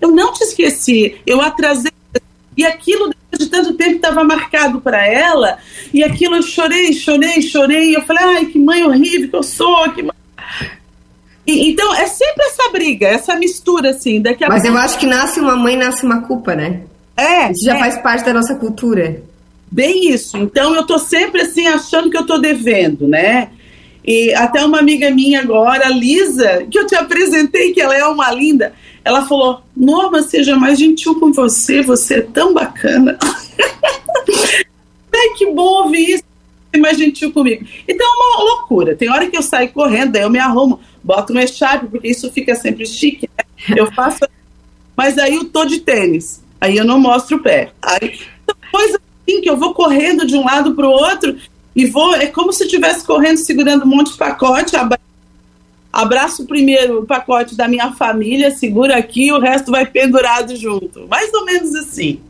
Eu 0.00 0.10
não 0.12 0.32
te 0.32 0.42
esqueci. 0.42 1.16
Eu 1.26 1.40
atrasei 1.40 1.92
e 2.56 2.64
aquilo 2.64 3.08
depois 3.08 3.38
de 3.38 3.46
tanto 3.46 3.74
tempo 3.74 3.96
estava 3.96 4.24
marcado 4.24 4.80
para 4.80 5.06
ela 5.06 5.58
e 5.94 6.02
aquilo 6.02 6.36
eu 6.36 6.42
chorei, 6.42 6.92
chorei, 6.92 7.40
chorei. 7.42 7.94
Eu 7.94 8.02
falei, 8.02 8.24
ai, 8.24 8.46
que 8.46 8.58
mãe 8.58 8.82
horrível 8.82 9.30
que 9.30 9.36
eu 9.36 9.42
sou, 9.42 9.90
que 9.92 10.02
mãe 10.02 10.14
então, 11.46 11.94
é 11.94 12.06
sempre 12.06 12.44
essa 12.46 12.70
briga, 12.70 13.08
essa 13.08 13.34
mistura, 13.36 13.90
assim. 13.90 14.20
Daqui 14.20 14.44
a 14.44 14.48
Mas 14.48 14.64
eu 14.64 14.76
acho 14.76 14.98
que 14.98 15.06
nasce 15.06 15.40
uma 15.40 15.56
mãe, 15.56 15.76
nasce 15.76 16.04
uma 16.04 16.20
culpa, 16.22 16.54
né? 16.54 16.82
É. 17.16 17.50
Isso 17.50 17.64
já 17.64 17.76
é. 17.76 17.78
faz 17.78 17.98
parte 17.98 18.24
da 18.24 18.34
nossa 18.34 18.54
cultura. 18.54 19.22
Bem 19.70 20.10
isso. 20.10 20.36
Então, 20.36 20.74
eu 20.74 20.84
tô 20.84 20.98
sempre, 20.98 21.42
assim, 21.42 21.66
achando 21.66 22.10
que 22.10 22.16
eu 22.16 22.26
tô 22.26 22.38
devendo, 22.38 23.06
né? 23.06 23.50
E 24.04 24.32
até 24.34 24.64
uma 24.64 24.78
amiga 24.78 25.10
minha 25.10 25.40
agora, 25.40 25.88
Lisa, 25.88 26.66
que 26.70 26.78
eu 26.78 26.86
te 26.86 26.94
apresentei, 26.94 27.72
que 27.72 27.80
ela 27.80 27.96
é 27.96 28.04
uma 28.04 28.32
linda, 28.32 28.72
ela 29.04 29.26
falou: 29.26 29.62
Norma, 29.76 30.22
seja 30.22 30.56
mais 30.56 30.78
gentil 30.78 31.20
com 31.20 31.32
você, 31.32 31.82
você 31.82 32.14
é 32.16 32.22
tão 32.22 32.54
bacana. 32.54 33.18
Ai, 35.14 35.28
que 35.36 35.46
bom 35.52 35.84
ouvir 35.84 36.14
isso, 36.14 36.24
mais 36.78 36.96
gentil 36.96 37.30
comigo. 37.30 37.64
Então 37.86 38.06
é 38.06 38.10
uma 38.10 38.44
loucura. 38.44 38.96
Tem 38.96 39.10
hora 39.10 39.28
que 39.28 39.36
eu 39.36 39.42
saio 39.42 39.70
correndo, 39.70 40.12
daí 40.12 40.22
eu 40.22 40.30
me 40.30 40.38
arrumo 40.38 40.80
boto 41.02 41.32
uma 41.32 41.42
echarpe, 41.42 41.86
porque 41.88 42.08
isso 42.08 42.30
fica 42.32 42.54
sempre 42.54 42.86
chique. 42.86 43.28
Né? 43.36 43.44
Eu 43.76 43.90
faço. 43.92 44.20
Mas 44.96 45.18
aí 45.18 45.34
eu 45.34 45.44
tô 45.46 45.64
de 45.64 45.80
tênis. 45.80 46.42
Aí 46.60 46.76
eu 46.76 46.84
não 46.84 46.98
mostro 46.98 47.38
o 47.38 47.42
pé. 47.42 47.72
Aí, 47.82 48.18
coisa 48.70 49.00
assim 49.30 49.40
que 49.40 49.48
eu 49.48 49.56
vou 49.56 49.72
correndo 49.72 50.26
de 50.26 50.36
um 50.36 50.44
lado 50.44 50.74
para 50.74 50.86
o 50.86 50.90
outro 50.90 51.36
e 51.74 51.86
vou. 51.86 52.14
É 52.14 52.26
como 52.26 52.52
se 52.52 52.64
estivesse 52.64 53.04
correndo 53.04 53.38
segurando 53.38 53.84
um 53.84 53.88
monte 53.88 54.12
de 54.12 54.18
pacote. 54.18 54.74
Abraço 55.92 56.46
primeiro 56.46 57.00
o 57.00 57.06
pacote 57.06 57.56
da 57.56 57.68
minha 57.68 57.92
família, 57.92 58.50
segura 58.50 58.96
aqui 58.96 59.32
o 59.32 59.40
resto 59.40 59.70
vai 59.70 59.86
pendurado 59.86 60.54
junto. 60.56 61.06
Mais 61.08 61.32
ou 61.32 61.44
menos 61.44 61.74
assim. 61.74 62.20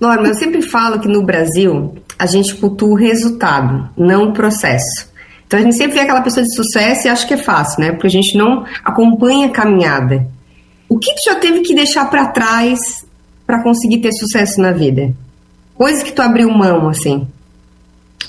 Norma, 0.00 0.28
eu 0.28 0.34
sempre 0.34 0.62
falo 0.62 1.00
que 1.00 1.08
no 1.08 1.24
Brasil 1.24 1.96
a 2.16 2.26
gente 2.26 2.54
cultua 2.54 2.90
o 2.90 2.94
resultado, 2.94 3.90
não 3.96 4.28
o 4.28 4.32
processo. 4.32 5.08
Então 5.46 5.58
a 5.58 5.62
gente 5.62 5.76
sempre 5.76 5.94
vê 5.94 6.00
aquela 6.00 6.20
pessoa 6.20 6.44
de 6.44 6.54
sucesso 6.54 7.06
e 7.06 7.10
acha 7.10 7.26
que 7.26 7.34
é 7.34 7.38
fácil, 7.38 7.80
né? 7.80 7.90
Porque 7.92 8.06
a 8.06 8.10
gente 8.10 8.36
não 8.36 8.64
acompanha 8.84 9.46
a 9.46 9.50
caminhada. 9.50 10.26
O 10.88 10.98
que 10.98 11.12
tu 11.14 11.20
já 11.24 11.36
teve 11.36 11.60
que 11.62 11.74
deixar 11.74 12.08
para 12.10 12.28
trás 12.28 12.78
para 13.46 13.62
conseguir 13.62 13.98
ter 13.98 14.12
sucesso 14.12 14.60
na 14.60 14.72
vida? 14.72 15.12
Coisas 15.78 16.02
que 16.02 16.12
tu 16.12 16.20
abriu 16.20 16.50
mão, 16.50 16.88
assim. 16.88 17.26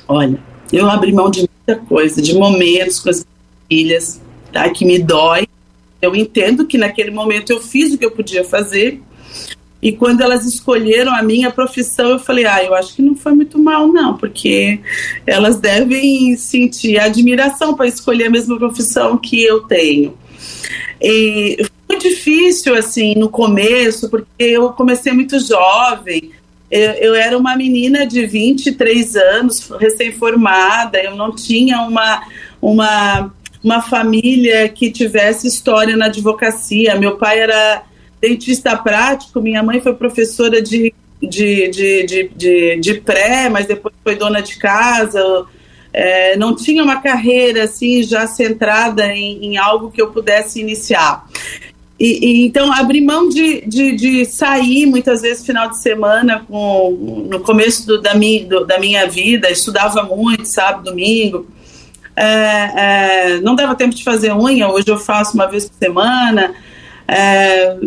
Olha, 0.07 0.39
eu 0.71 0.87
abri 0.89 1.11
mão 1.11 1.29
de 1.31 1.49
muita 1.67 1.83
coisa, 1.83 2.21
de 2.21 2.35
momentos 2.35 2.99
com 2.99 3.09
as 3.09 3.25
filhas, 3.67 4.21
tá? 4.53 4.69
Que 4.69 4.85
me 4.85 4.99
dói. 4.99 5.47
Eu 5.99 6.15
entendo 6.15 6.65
que 6.65 6.77
naquele 6.77 7.11
momento 7.11 7.51
eu 7.51 7.59
fiz 7.59 7.91
o 7.91 7.97
que 7.97 8.05
eu 8.05 8.11
podia 8.11 8.43
fazer, 8.43 9.01
e 9.81 9.93
quando 9.93 10.21
elas 10.21 10.45
escolheram 10.45 11.13
a 11.15 11.23
minha 11.23 11.49
profissão, 11.49 12.09
eu 12.09 12.19
falei: 12.19 12.45
ah, 12.45 12.63
eu 12.63 12.75
acho 12.75 12.95
que 12.95 13.01
não 13.01 13.15
foi 13.15 13.33
muito 13.33 13.57
mal, 13.57 13.87
não, 13.87 14.17
porque 14.17 14.79
elas 15.25 15.57
devem 15.57 16.35
sentir 16.35 16.99
admiração 16.99 17.73
para 17.73 17.87
escolher 17.87 18.25
a 18.25 18.29
mesma 18.29 18.57
profissão 18.57 19.17
que 19.17 19.41
eu 19.41 19.61
tenho. 19.61 20.15
E 21.01 21.65
foi 21.87 21.97
difícil, 21.97 22.75
assim, 22.75 23.15
no 23.15 23.29
começo, 23.29 24.09
porque 24.09 24.27
eu 24.37 24.69
comecei 24.73 25.13
muito 25.13 25.39
jovem. 25.39 26.31
Eu, 26.71 26.91
eu 26.93 27.15
era 27.15 27.37
uma 27.37 27.55
menina 27.55 28.05
de 28.05 28.25
23 28.25 29.15
anos, 29.15 29.69
recém-formada, 29.79 31.01
eu 31.01 31.15
não 31.15 31.33
tinha 31.35 31.81
uma. 31.81 32.21
uma 32.61 33.31
uma 33.63 33.81
família 33.81 34.69
que 34.69 34.89
tivesse 34.89 35.47
história 35.47 35.97
na 35.97 36.05
advocacia. 36.05 36.95
Meu 36.95 37.17
pai 37.17 37.39
era 37.39 37.83
dentista 38.21 38.75
prático, 38.77 39.41
minha 39.41 39.63
mãe 39.63 39.81
foi 39.81 39.93
professora 39.93 40.61
de, 40.61 40.93
de, 41.21 41.67
de, 41.69 42.03
de, 42.05 42.31
de, 42.35 42.79
de 42.79 42.93
pré, 43.01 43.49
mas 43.49 43.65
depois 43.65 43.93
foi 44.03 44.15
dona 44.15 44.41
de 44.41 44.57
casa. 44.57 45.45
É, 45.91 46.37
não 46.37 46.55
tinha 46.55 46.83
uma 46.83 47.01
carreira 47.01 47.63
assim 47.63 48.03
já 48.03 48.27
centrada 48.27 49.07
em, 49.07 49.43
em 49.45 49.57
algo 49.57 49.91
que 49.91 50.01
eu 50.01 50.11
pudesse 50.11 50.59
iniciar. 50.59 51.25
E, 51.99 52.25
e, 52.25 52.45
então 52.45 52.71
abri 52.71 53.01
mão 53.01 53.27
de, 53.27 53.61
de, 53.67 53.91
de, 53.93 54.25
sair 54.25 54.85
muitas 54.85 55.21
vezes 55.21 55.45
final 55.45 55.69
de 55.69 55.81
semana 55.81 56.45
com, 56.47 57.27
no 57.29 57.41
começo 57.41 57.85
do, 57.85 58.01
da, 58.01 58.15
minha, 58.15 58.45
do, 58.45 58.65
da 58.65 58.79
minha 58.79 59.05
vida, 59.05 59.51
estudava 59.51 60.03
muito, 60.03 60.45
sábado, 60.45 60.85
domingo. 60.85 61.45
É, 62.15 62.25
é, 63.35 63.41
não 63.41 63.53
dava 63.53 63.75
tempo 63.75 63.93
de 63.93 64.03
fazer 64.03 64.33
unha, 64.33 64.69
hoje 64.69 64.87
eu 64.87 64.97
faço 64.97 65.33
uma 65.33 65.45
vez 65.45 65.67
por 65.67 65.77
semana. 65.77 66.53
É, 67.05 67.77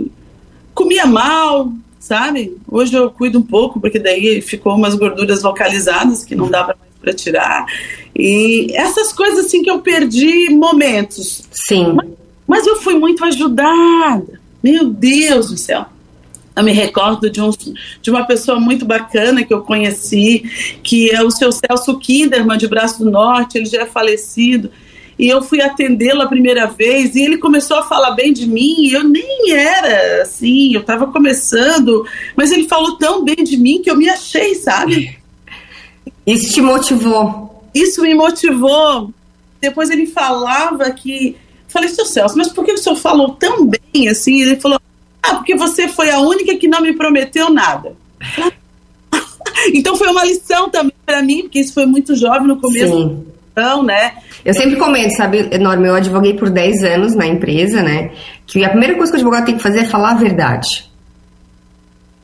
comia 0.75 1.07
mal, 1.07 1.73
sabe? 1.99 2.57
Hoje 2.69 2.95
eu 2.95 3.11
cuido 3.11 3.39
um 3.39 3.43
pouco, 3.43 3.81
porque 3.81 3.99
daí 3.99 4.43
ficou 4.43 4.75
umas 4.75 4.95
gorduras 4.95 5.43
localizadas 5.43 6.23
que 6.23 6.35
não 6.35 6.51
dava 6.51 6.77
mais 6.79 6.93
para 7.01 7.15
tirar. 7.15 7.65
E 8.15 8.67
essas 8.75 9.11
coisas 9.13 9.47
assim 9.47 9.63
que 9.63 9.71
eu 9.71 9.81
perdi 9.81 10.51
momentos. 10.51 11.45
Sim. 11.51 11.95
Mas, 11.95 12.22
mas 12.47 12.67
eu 12.67 12.77
fui 12.77 12.95
muito 12.95 13.25
ajudada. 13.25 14.41
Meu 14.63 14.89
Deus 14.89 15.51
do 15.51 15.57
céu. 15.57 15.87
Eu 16.55 16.63
me 16.63 16.73
recordo 16.73 17.31
de, 17.31 17.41
um, 17.41 17.51
de 18.03 18.11
uma 18.11 18.27
pessoa 18.27 18.61
muito 18.61 18.85
bacana 18.85 19.43
que 19.43 19.55
eu 19.55 19.63
conheci, 19.63 20.79
que 20.83 21.11
é 21.11 21.23
o 21.23 21.31
seu 21.31 21.51
Celso 21.51 21.99
Kinderman, 21.99 22.59
de 22.59 22.69
Braço 22.69 23.03
do 23.03 23.11
Norte, 23.11 23.57
ele 23.57 23.65
já 23.65 23.83
é 23.83 23.87
falecido 23.87 24.71
e 25.19 25.29
eu 25.29 25.43
fui 25.43 25.61
atendê-lo 25.61 26.23
a 26.23 26.29
primeira 26.29 26.67
vez 26.67 27.15
e 27.15 27.23
ele 27.23 27.39
começou 27.39 27.77
a 27.77 27.85
falar 27.85 28.13
bem 28.13 28.33
de 28.33 28.47
mim 28.47 28.87
e 28.87 28.93
eu 28.93 29.05
nem 29.05 29.53
era 29.53 30.23
assim, 30.23 30.75
eu 30.75 30.81
estava 30.81 31.07
começando, 31.07 32.07
mas 32.35 32.51
ele 32.51 32.67
falou 32.67 32.97
tão 32.97 33.25
bem 33.25 33.37
de 33.37 33.57
mim 33.57 33.81
que 33.83 33.91
eu 33.91 33.97
me 33.97 34.09
achei, 34.09 34.55
sabe? 34.55 35.17
Isso 36.27 36.53
te 36.53 36.61
motivou? 36.61 37.65
Isso 37.75 38.03
me 38.03 38.15
motivou. 38.15 39.13
Depois 39.61 39.91
ele 39.91 40.07
falava 40.07 40.91
que. 40.91 41.37
Falei, 41.73 41.89
seu 41.89 42.05
Celso, 42.05 42.37
mas 42.37 42.53
por 42.53 42.65
que 42.65 42.73
o 42.73 42.79
senhor 42.79 42.97
falou 42.97 43.31
tão 43.31 43.67
bem 43.67 44.09
assim? 44.09 44.43
Ele 44.43 44.57
falou, 44.57 44.79
ah, 45.23 45.37
porque 45.37 45.55
você 45.57 45.89
foi 45.89 46.11
a 46.11 46.21
única 46.21 46.57
que 46.57 46.69
não 46.69 46.83
me 46.83 46.93
prometeu 46.93 47.51
nada. 47.51 47.95
então 49.73 49.97
foi 49.97 50.09
uma 50.09 50.25
lição 50.25 50.69
também 50.69 50.93
para 51.07 51.23
mim, 51.23 51.43
porque 51.43 51.61
isso 51.61 51.73
foi 51.73 51.87
muito 51.87 52.15
jovem 52.15 52.47
no 52.47 52.61
começo. 52.61 52.93
Sim. 52.93 53.27
Então, 53.53 53.83
né? 53.83 54.15
Eu 54.45 54.55
sempre 54.55 54.77
comento, 54.77 55.15
sabe, 55.15 55.59
Norma, 55.59 55.87
eu 55.87 55.95
advoguei 55.95 56.35
por 56.35 56.51
10 56.51 56.85
anos 56.85 57.15
na 57.15 57.27
empresa, 57.27 57.83
né? 57.83 58.11
Que 58.47 58.65
a 58.65 58.71
primeira 58.71 58.97
coisa 58.97 59.13
que 59.13 59.17
o 59.17 59.21
advogado 59.21 59.47
tem 59.47 59.57
que 59.57 59.63
fazer 59.63 59.81
é 59.81 59.85
falar 59.85 60.13
a 60.13 60.15
verdade. 60.15 60.91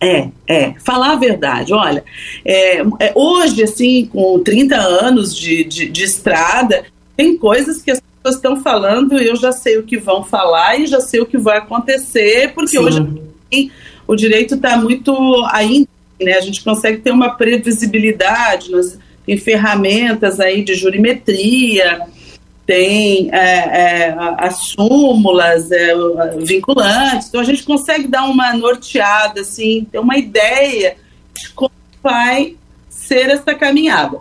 É, 0.01 0.29
é, 0.47 0.75
falar 0.85 1.13
a 1.13 1.17
verdade. 1.17 1.73
Olha, 1.75 2.05
é, 2.45 2.81
é, 2.81 3.13
hoje, 3.15 3.63
assim, 3.63 4.07
com 4.07 4.39
30 4.43 4.77
anos 4.77 5.37
de, 5.37 5.65
de, 5.65 5.89
de 5.89 6.05
estrada, 6.05 6.85
tem 7.17 7.37
coisas 7.37 7.83
que 7.83 7.91
as 7.91 8.01
pessoas 8.29 8.37
estão 8.37 8.61
falando 8.61 9.19
eu 9.19 9.37
já 9.37 9.53
sei 9.53 9.79
o 9.79 9.83
que 9.83 9.97
vão 9.97 10.23
falar 10.23 10.79
e 10.79 10.87
já 10.87 11.01
sei 11.01 11.21
o 11.21 11.27
que 11.27 11.39
vai 11.39 11.59
acontecer, 11.59 12.53
porque 12.55 12.71
Sim. 12.71 12.79
hoje 12.79 13.73
o 14.07 14.15
direito 14.15 14.55
está 14.55 14.77
muito 14.77 15.13
ainda, 15.51 15.89
né? 16.21 16.33
A 16.33 16.41
gente 16.41 16.63
consegue 16.63 16.99
ter 16.99 17.11
uma 17.11 17.31
previsibilidade, 17.31 18.71
nós, 18.71 18.99
tem 19.25 19.37
ferramentas 19.37 20.41
aí 20.41 20.63
de 20.63 20.75
jurimetria, 20.75 22.07
tem 22.67 23.31
é, 23.33 23.39
é, 23.39 24.17
as 24.39 24.69
súmulas 24.69 25.71
é, 25.71 25.95
vinculantes, 26.39 27.29
então 27.29 27.41
a 27.41 27.45
gente 27.45 27.63
consegue 27.63 28.09
dar 28.09 28.25
uma 28.25 28.53
norteada, 28.55 29.41
assim, 29.41 29.87
ter 29.91 29.99
uma 29.99 30.17
ideia 30.17 30.97
de 31.35 31.51
como 31.51 31.71
vai 32.03 32.57
ser 32.89 33.31
essa 33.31 33.55
caminhada. 33.55 34.19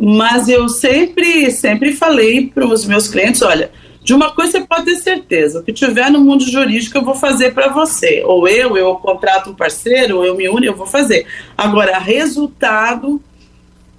Mas 0.00 0.48
eu 0.48 0.68
sempre, 0.68 1.50
sempre 1.50 1.92
falei 1.92 2.48
para 2.48 2.66
os 2.66 2.84
meus 2.84 3.08
clientes, 3.08 3.42
olha, 3.42 3.70
de 4.02 4.12
uma 4.12 4.32
coisa 4.32 4.52
você 4.52 4.60
pode 4.66 4.84
ter 4.84 4.96
certeza, 4.96 5.60
o 5.60 5.62
que 5.62 5.72
tiver 5.72 6.10
no 6.10 6.20
mundo 6.20 6.44
jurídico 6.44 6.98
eu 6.98 7.04
vou 7.04 7.14
fazer 7.14 7.54
para 7.54 7.68
você. 7.68 8.22
Ou 8.24 8.48
eu, 8.48 8.76
eu 8.76 8.96
contrato 8.96 9.50
um 9.50 9.54
parceiro, 9.54 10.18
ou 10.18 10.24
eu 10.24 10.36
me 10.36 10.48
uno, 10.48 10.64
eu 10.64 10.74
vou 10.74 10.86
fazer. 10.86 11.26
Agora, 11.56 11.98
resultado 11.98 13.20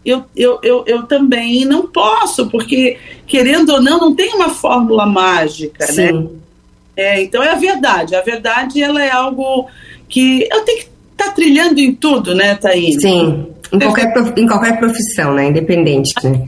eu, 0.05 0.25
eu, 0.35 0.59
eu, 0.61 0.83
eu 0.85 1.03
também 1.03 1.63
não 1.63 1.87
posso, 1.87 2.49
porque, 2.49 2.97
querendo 3.25 3.69
ou 3.69 3.81
não, 3.81 3.99
não 3.99 4.15
tem 4.15 4.33
uma 4.33 4.49
fórmula 4.49 5.05
mágica, 5.05 5.85
né? 5.85 5.93
Sim. 5.93 6.11
né? 6.11 6.29
É, 6.95 7.21
então 7.23 7.41
é 7.41 7.51
a 7.51 7.55
verdade. 7.55 8.15
A 8.15 8.21
verdade 8.21 8.81
ela 8.81 9.03
é 9.03 9.09
algo 9.09 9.67
que 10.07 10.47
eu 10.51 10.61
tenho 10.63 10.79
que 10.79 10.89
tá 11.15 11.31
trilhando 11.31 11.79
em 11.79 11.93
tudo, 11.93 12.33
né, 12.35 12.55
Thaís? 12.55 13.01
Sim, 13.01 13.47
em 13.71 13.79
qualquer, 13.79 14.13
em 14.37 14.47
qualquer 14.47 14.77
profissão, 14.77 15.33
né? 15.33 15.49
Independente, 15.49 16.13
né? 16.23 16.41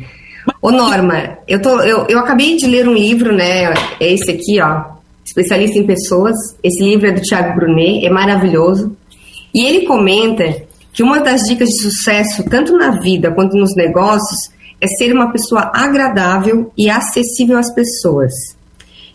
Ô 0.61 0.71
Norma, 0.71 1.37
eu, 1.47 1.61
tô, 1.61 1.79
eu, 1.81 2.05
eu 2.07 2.19
acabei 2.19 2.55
de 2.55 2.67
ler 2.67 2.87
um 2.87 2.93
livro, 2.93 3.33
né? 3.33 3.73
É 3.99 4.13
esse 4.13 4.31
aqui, 4.31 4.61
ó. 4.61 4.95
Especialista 5.25 5.79
em 5.79 5.85
pessoas. 5.85 6.35
Esse 6.63 6.83
livro 6.83 7.07
é 7.07 7.11
do 7.11 7.21
Tiago 7.21 7.55
Brunet, 7.55 8.05
é 8.05 8.09
maravilhoso. 8.09 8.95
E 9.53 9.65
ele 9.65 9.85
comenta 9.85 10.63
que 10.93 11.01
uma 11.01 11.19
das 11.19 11.41
dicas 11.41 11.69
de 11.69 11.81
sucesso, 11.81 12.43
tanto 12.49 12.77
na 12.77 12.99
vida 12.99 13.31
quanto 13.31 13.57
nos 13.57 13.75
negócios, 13.75 14.37
é 14.79 14.87
ser 14.87 15.11
uma 15.13 15.31
pessoa 15.31 15.71
agradável 15.73 16.71
e 16.77 16.89
acessível 16.89 17.57
às 17.57 17.73
pessoas. 17.73 18.33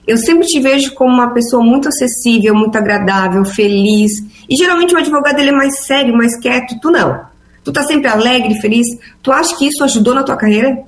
Eu 0.06 0.16
sempre 0.16 0.46
te 0.46 0.58
vejo 0.58 0.94
como 0.94 1.12
uma 1.14 1.32
pessoa 1.32 1.62
muito 1.62 1.88
acessível, 1.88 2.54
muito 2.54 2.76
agradável, 2.76 3.44
feliz. 3.44 4.12
E 4.50 4.56
geralmente 4.56 4.92
o 4.92 4.98
advogado 4.98 5.38
ele 5.38 5.50
é 5.50 5.52
mais 5.52 5.84
sério, 5.84 6.12
mais 6.12 6.36
quieto. 6.36 6.78
Tu 6.80 6.90
não. 6.90 7.24
Tu 7.62 7.72
tá 7.72 7.84
sempre 7.84 8.08
alegre, 8.08 8.60
feliz. 8.60 8.86
Tu 9.22 9.30
acha 9.30 9.56
que 9.56 9.68
isso 9.68 9.84
ajudou 9.84 10.12
na 10.12 10.24
tua 10.24 10.36
carreira? 10.36 10.82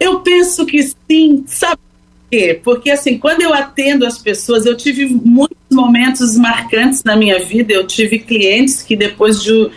Eu 0.00 0.20
penso 0.20 0.64
que 0.64 0.82
sim. 0.82 1.44
Sabe 1.46 1.76
por 1.76 2.30
quê? 2.30 2.60
Porque 2.64 2.90
assim, 2.90 3.18
quando 3.18 3.42
eu 3.42 3.52
atendo 3.52 4.06
as 4.06 4.16
pessoas, 4.18 4.64
eu 4.64 4.74
tive 4.74 5.06
muito 5.06 5.54
momentos 5.70 6.36
marcantes 6.36 7.04
na 7.04 7.14
minha 7.14 7.38
vida. 7.38 7.74
Eu 7.74 7.86
tive 7.86 8.18
clientes 8.20 8.82
que 8.82 8.96
depois 8.96 9.42
de 9.42 9.52
um 9.52 9.70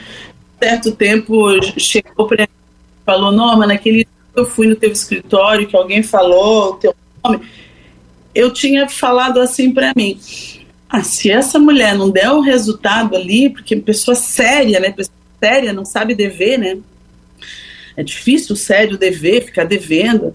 certo 0.62 0.92
tempo 0.92 1.48
chegou 1.78 2.28
para 2.28 2.44
mim 2.44 2.50
e 2.50 3.06
falou: 3.06 3.32
Norma, 3.32 3.68
naquele 3.68 4.08
eu 4.36 4.46
fui 4.46 4.68
no 4.68 4.76
teu 4.76 4.92
escritório 4.92 5.68
que 5.68 5.76
alguém 5.76 6.04
falou 6.04 6.70
o 6.70 6.74
teu 6.76 6.96
nome, 7.24 7.42
eu 8.34 8.54
tinha 8.54 8.88
falado 8.88 9.42
assim 9.42 9.74
para 9.74 9.92
mim: 9.96 10.18
ah, 10.90 11.04
se 11.04 11.30
essa 11.30 11.60
mulher 11.60 11.96
não 11.96 12.10
der 12.10 12.32
o 12.32 12.38
um 12.38 12.42
resultado 12.42 13.16
ali, 13.16 13.50
porque 13.50 13.76
pessoa 13.76 14.16
séria, 14.16 14.80
né? 14.80 14.92
Pessoa 14.92 15.16
séria 15.40 15.74
não 15.74 15.84
sabe 15.84 16.16
dever, 16.16 16.58
né? 16.58 16.78
É 17.96 18.04
difícil 18.04 18.56
sério 18.56 18.98
dever, 18.98 19.46
ficar 19.46 19.66
devendo. 19.66 20.34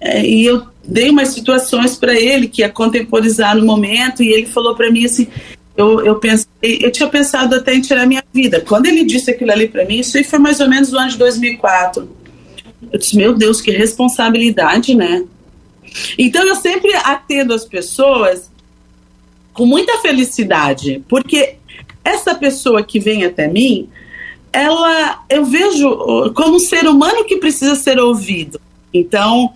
É, 0.00 0.24
e 0.24 0.44
eu 0.44 0.66
dei 0.86 1.10
umas 1.10 1.28
situações 1.28 1.96
para 1.96 2.14
ele 2.14 2.48
que 2.48 2.62
ia 2.62 2.68
contemporizar 2.68 3.56
no 3.56 3.64
momento 3.64 4.22
e 4.22 4.32
ele 4.32 4.46
falou 4.46 4.74
para 4.74 4.90
mim 4.90 5.04
assim, 5.04 5.28
eu, 5.76 6.04
eu 6.04 6.16
pensei, 6.16 6.48
eu 6.62 6.90
tinha 6.90 7.08
pensado 7.08 7.54
até 7.54 7.74
em 7.74 7.80
tirar 7.80 8.06
minha 8.06 8.22
vida. 8.32 8.60
Quando 8.60 8.86
ele 8.86 9.04
disse 9.04 9.30
aquilo 9.30 9.50
ali 9.50 9.66
para 9.66 9.84
mim, 9.84 9.98
isso 9.98 10.16
aí 10.16 10.24
foi 10.24 10.38
mais 10.38 10.60
ou 10.60 10.68
menos 10.68 10.92
no 10.92 10.98
ano 10.98 11.10
de 11.10 11.18
2004. 11.18 12.08
Eu 12.92 12.98
disse, 12.98 13.16
meu 13.16 13.34
Deus, 13.34 13.60
que 13.60 13.70
responsabilidade, 13.70 14.94
né? 14.94 15.24
Então 16.18 16.46
eu 16.46 16.54
sempre 16.54 16.94
atendo 16.94 17.52
as 17.52 17.64
pessoas 17.64 18.50
com 19.54 19.64
muita 19.64 19.98
felicidade, 19.98 21.02
porque 21.08 21.56
essa 22.04 22.34
pessoa 22.34 22.82
que 22.82 23.00
vem 23.00 23.24
até 23.24 23.48
mim, 23.48 23.88
ela 24.52 25.24
eu 25.30 25.44
vejo 25.44 26.32
como 26.34 26.56
um 26.56 26.58
ser 26.58 26.86
humano 26.86 27.24
que 27.24 27.36
precisa 27.36 27.74
ser 27.74 27.98
ouvido. 27.98 28.60
Então, 28.92 29.52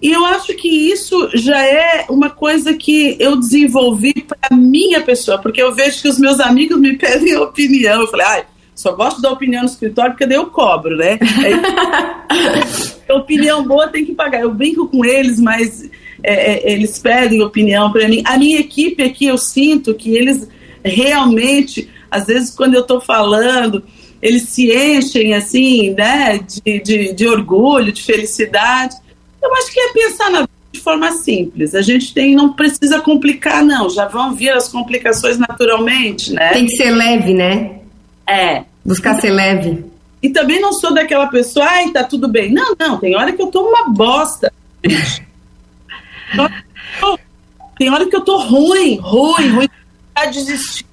e 0.00 0.12
eu 0.12 0.24
acho 0.24 0.54
que 0.54 0.68
isso 0.68 1.30
já 1.34 1.64
é 1.64 2.06
uma 2.08 2.30
coisa 2.30 2.74
que 2.74 3.16
eu 3.18 3.36
desenvolvi 3.36 4.14
para 4.14 4.56
minha 4.56 5.00
pessoa, 5.00 5.38
porque 5.38 5.62
eu 5.62 5.72
vejo 5.72 6.02
que 6.02 6.08
os 6.08 6.18
meus 6.18 6.40
amigos 6.40 6.78
me 6.78 6.96
pedem 6.98 7.36
opinião. 7.36 8.00
Eu 8.00 8.08
falei, 8.08 8.26
ai, 8.26 8.44
só 8.74 8.92
gosto 8.92 9.20
da 9.20 9.30
opinião 9.30 9.62
no 9.62 9.68
escritório 9.68 10.12
porque 10.12 10.26
daí 10.26 10.36
eu 10.36 10.46
cobro, 10.46 10.96
né? 10.96 11.18
Aí, 11.38 13.14
opinião 13.14 13.62
boa 13.62 13.88
tem 13.88 14.04
que 14.04 14.14
pagar. 14.14 14.40
Eu 14.40 14.52
brinco 14.52 14.88
com 14.88 15.04
eles, 15.04 15.38
mas 15.38 15.88
é, 16.22 16.70
é, 16.70 16.72
eles 16.72 16.98
pedem 16.98 17.42
opinião 17.42 17.90
para 17.90 18.08
mim. 18.08 18.22
A 18.24 18.38
minha 18.38 18.60
equipe 18.60 19.02
aqui, 19.02 19.26
eu 19.26 19.38
sinto 19.38 19.94
que 19.94 20.16
eles 20.16 20.48
realmente, 20.84 21.88
às 22.10 22.26
vezes, 22.26 22.50
quando 22.50 22.74
eu 22.74 22.82
estou 22.82 23.00
falando, 23.00 23.82
eles 24.20 24.44
se 24.44 24.72
enchem 24.72 25.34
assim, 25.34 25.90
né, 25.90 26.38
de, 26.38 26.80
de, 26.80 27.12
de 27.12 27.28
orgulho, 27.28 27.92
de 27.92 28.02
felicidade. 28.02 28.94
Eu 29.42 29.52
acho 29.54 29.72
que 29.72 29.80
é 29.80 29.92
pensar 29.92 30.30
na 30.30 30.48
de 30.72 30.80
forma 30.80 31.12
simples. 31.12 31.74
A 31.74 31.82
gente 31.82 32.14
tem, 32.14 32.34
não 32.34 32.54
precisa 32.54 32.98
complicar, 32.98 33.62
não. 33.62 33.90
Já 33.90 34.06
vão 34.06 34.34
vir 34.34 34.50
as 34.50 34.68
complicações 34.68 35.38
naturalmente, 35.38 36.32
né? 36.32 36.50
Tem 36.52 36.64
que 36.64 36.76
ser 36.76 36.90
leve, 36.90 37.34
né? 37.34 37.80
É. 38.26 38.64
Buscar 38.82 39.20
ser 39.20 39.30
leve. 39.30 39.84
E 40.22 40.30
também 40.30 40.60
não 40.60 40.72
sou 40.72 40.94
daquela 40.94 41.26
pessoa, 41.26 41.66
ai, 41.66 41.90
tá 41.90 42.04
tudo 42.04 42.26
bem. 42.26 42.50
Não, 42.50 42.74
não, 42.78 42.96
tem 42.96 43.14
hora 43.14 43.32
que 43.32 43.42
eu 43.42 43.48
tô 43.48 43.68
uma 43.68 43.90
bosta. 43.90 44.50
Tem 47.78 47.90
hora 47.90 48.06
que 48.06 48.16
eu 48.16 48.20
tô 48.20 48.38
ruim, 48.38 48.98
ruim, 48.98 49.48
ruim. 49.48 49.68
Já 50.16 50.26
desisti. 50.26 50.86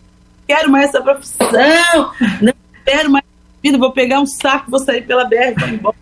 Quero 0.47 0.71
mais 0.71 0.89
essa 0.89 1.01
profissão. 1.01 1.47
Não 2.41 2.53
quero 2.85 3.09
mais 3.11 3.25
vida. 3.61 3.77
Vou 3.77 3.91
pegar 3.91 4.19
um 4.19 4.25
saco, 4.25 4.71
vou 4.71 4.79
sair 4.79 5.05
pela 5.05 5.25
BR, 5.25 5.53
vou 5.57 5.69
embora. 5.69 5.95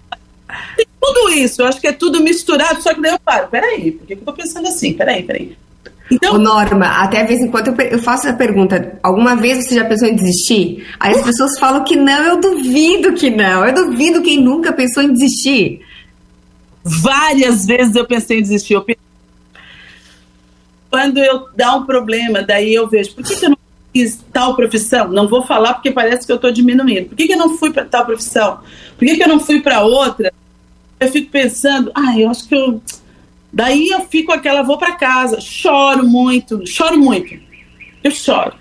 Tem 0.75 0.85
tudo 1.01 1.29
isso, 1.31 1.61
eu 1.61 1.67
acho 1.67 1.81
que 1.81 1.87
é 1.87 1.91
tudo 1.91 2.21
misturado, 2.21 2.81
só 2.81 2.93
que 2.93 3.01
daí 3.01 3.11
eu 3.11 3.19
paro. 3.19 3.47
Peraí, 3.49 3.91
por 3.91 4.07
que 4.07 4.13
eu 4.13 4.17
tô 4.17 4.33
pensando 4.33 4.67
assim? 4.67 4.93
Peraí, 4.93 5.23
peraí. 5.23 5.57
Então, 6.09 6.35
Ô 6.35 6.37
Norma, 6.37 6.85
até 7.03 7.25
vez 7.25 7.41
em 7.41 7.49
quando 7.49 7.79
eu, 7.81 8.01
faço 8.01 8.29
a 8.29 8.33
pergunta: 8.33 8.97
alguma 9.03 9.35
vez 9.35 9.65
você 9.65 9.75
já 9.75 9.83
pensou 9.83 10.07
em 10.07 10.15
desistir? 10.15 10.87
Aí 10.99 11.13
as 11.13 11.23
pessoas 11.23 11.59
falam 11.59 11.83
que 11.83 11.95
não, 11.95 12.23
eu 12.23 12.39
duvido 12.39 13.13
que 13.13 13.29
não. 13.29 13.65
Eu 13.65 13.73
duvido 13.73 14.21
quem 14.21 14.41
nunca 14.41 14.71
pensou 14.71 15.03
em 15.03 15.11
desistir. 15.11 15.81
Várias 16.83 17.65
vezes 17.65 17.95
eu 17.95 18.05
pensei 18.05 18.39
em 18.39 18.41
desistir. 18.41 18.75
Eu. 18.75 18.85
Quando 20.89 21.17
eu 21.17 21.47
dá 21.55 21.75
um 21.75 21.85
problema, 21.85 22.41
daí 22.41 22.73
eu 22.73 22.87
vejo, 22.87 23.13
por 23.13 23.23
que, 23.23 23.35
que 23.35 23.45
eu 23.45 23.49
não 23.51 23.57
fiz 23.93 24.23
tal 24.31 24.55
profissão? 24.55 25.09
Não 25.09 25.27
vou 25.27 25.43
falar 25.43 25.73
porque 25.73 25.91
parece 25.91 26.25
que 26.25 26.31
eu 26.31 26.37
estou 26.37 26.51
diminuindo. 26.51 27.09
Por 27.09 27.15
que, 27.15 27.27
que 27.27 27.33
eu 27.33 27.37
não 27.37 27.57
fui 27.57 27.71
para 27.71 27.85
tal 27.85 28.05
profissão? 28.05 28.59
Por 28.97 29.05
que, 29.05 29.15
que 29.15 29.23
eu 29.23 29.27
não 29.27 29.39
fui 29.39 29.61
para 29.61 29.81
outra? 29.81 30.33
Eu 30.99 31.11
fico 31.11 31.29
pensando, 31.29 31.91
ah, 31.93 32.17
eu 32.17 32.29
acho 32.29 32.47
que 32.47 32.55
eu. 32.55 32.81
Daí 33.51 33.89
eu 33.89 34.01
fico 34.01 34.31
aquela, 34.31 34.63
vou 34.63 34.77
para 34.77 34.95
casa, 34.95 35.39
choro 35.39 36.05
muito, 36.05 36.65
choro 36.65 36.97
muito. 36.97 37.37
Eu 38.03 38.11
choro. 38.11 38.53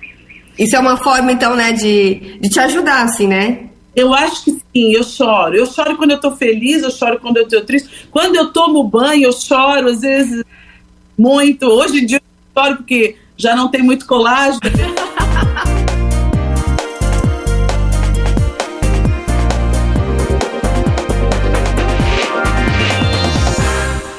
Isso 0.59 0.75
é 0.75 0.79
uma 0.79 0.97
forma, 0.97 1.33
então, 1.33 1.55
né, 1.55 1.73
de, 1.73 2.39
de 2.41 2.49
te 2.49 2.59
ajudar, 2.61 3.05
assim, 3.05 3.27
né? 3.27 3.67
Eu 3.95 4.13
acho 4.13 4.45
que 4.45 4.51
sim, 4.53 4.93
eu 4.93 5.03
choro. 5.03 5.55
Eu 5.55 5.67
choro 5.67 5.97
quando 5.97 6.11
eu 6.11 6.21
tô 6.21 6.33
feliz, 6.33 6.83
eu 6.83 6.91
choro 6.91 7.19
quando 7.19 7.39
eu 7.39 7.49
tô 7.49 7.61
triste. 7.63 7.89
Quando 8.11 8.37
eu 8.37 8.53
tomo 8.53 8.85
banho, 8.85 9.25
eu 9.25 9.33
choro, 9.33 9.89
às 9.89 10.01
vezes, 10.01 10.45
muito. 11.17 11.67
Hoje 11.67 12.01
em 12.01 12.07
dia 12.07 12.21
porque 12.55 13.17
já 13.37 13.55
não 13.55 13.69
tem 13.69 13.83
muito 13.83 14.07
colágeno. 14.07 14.61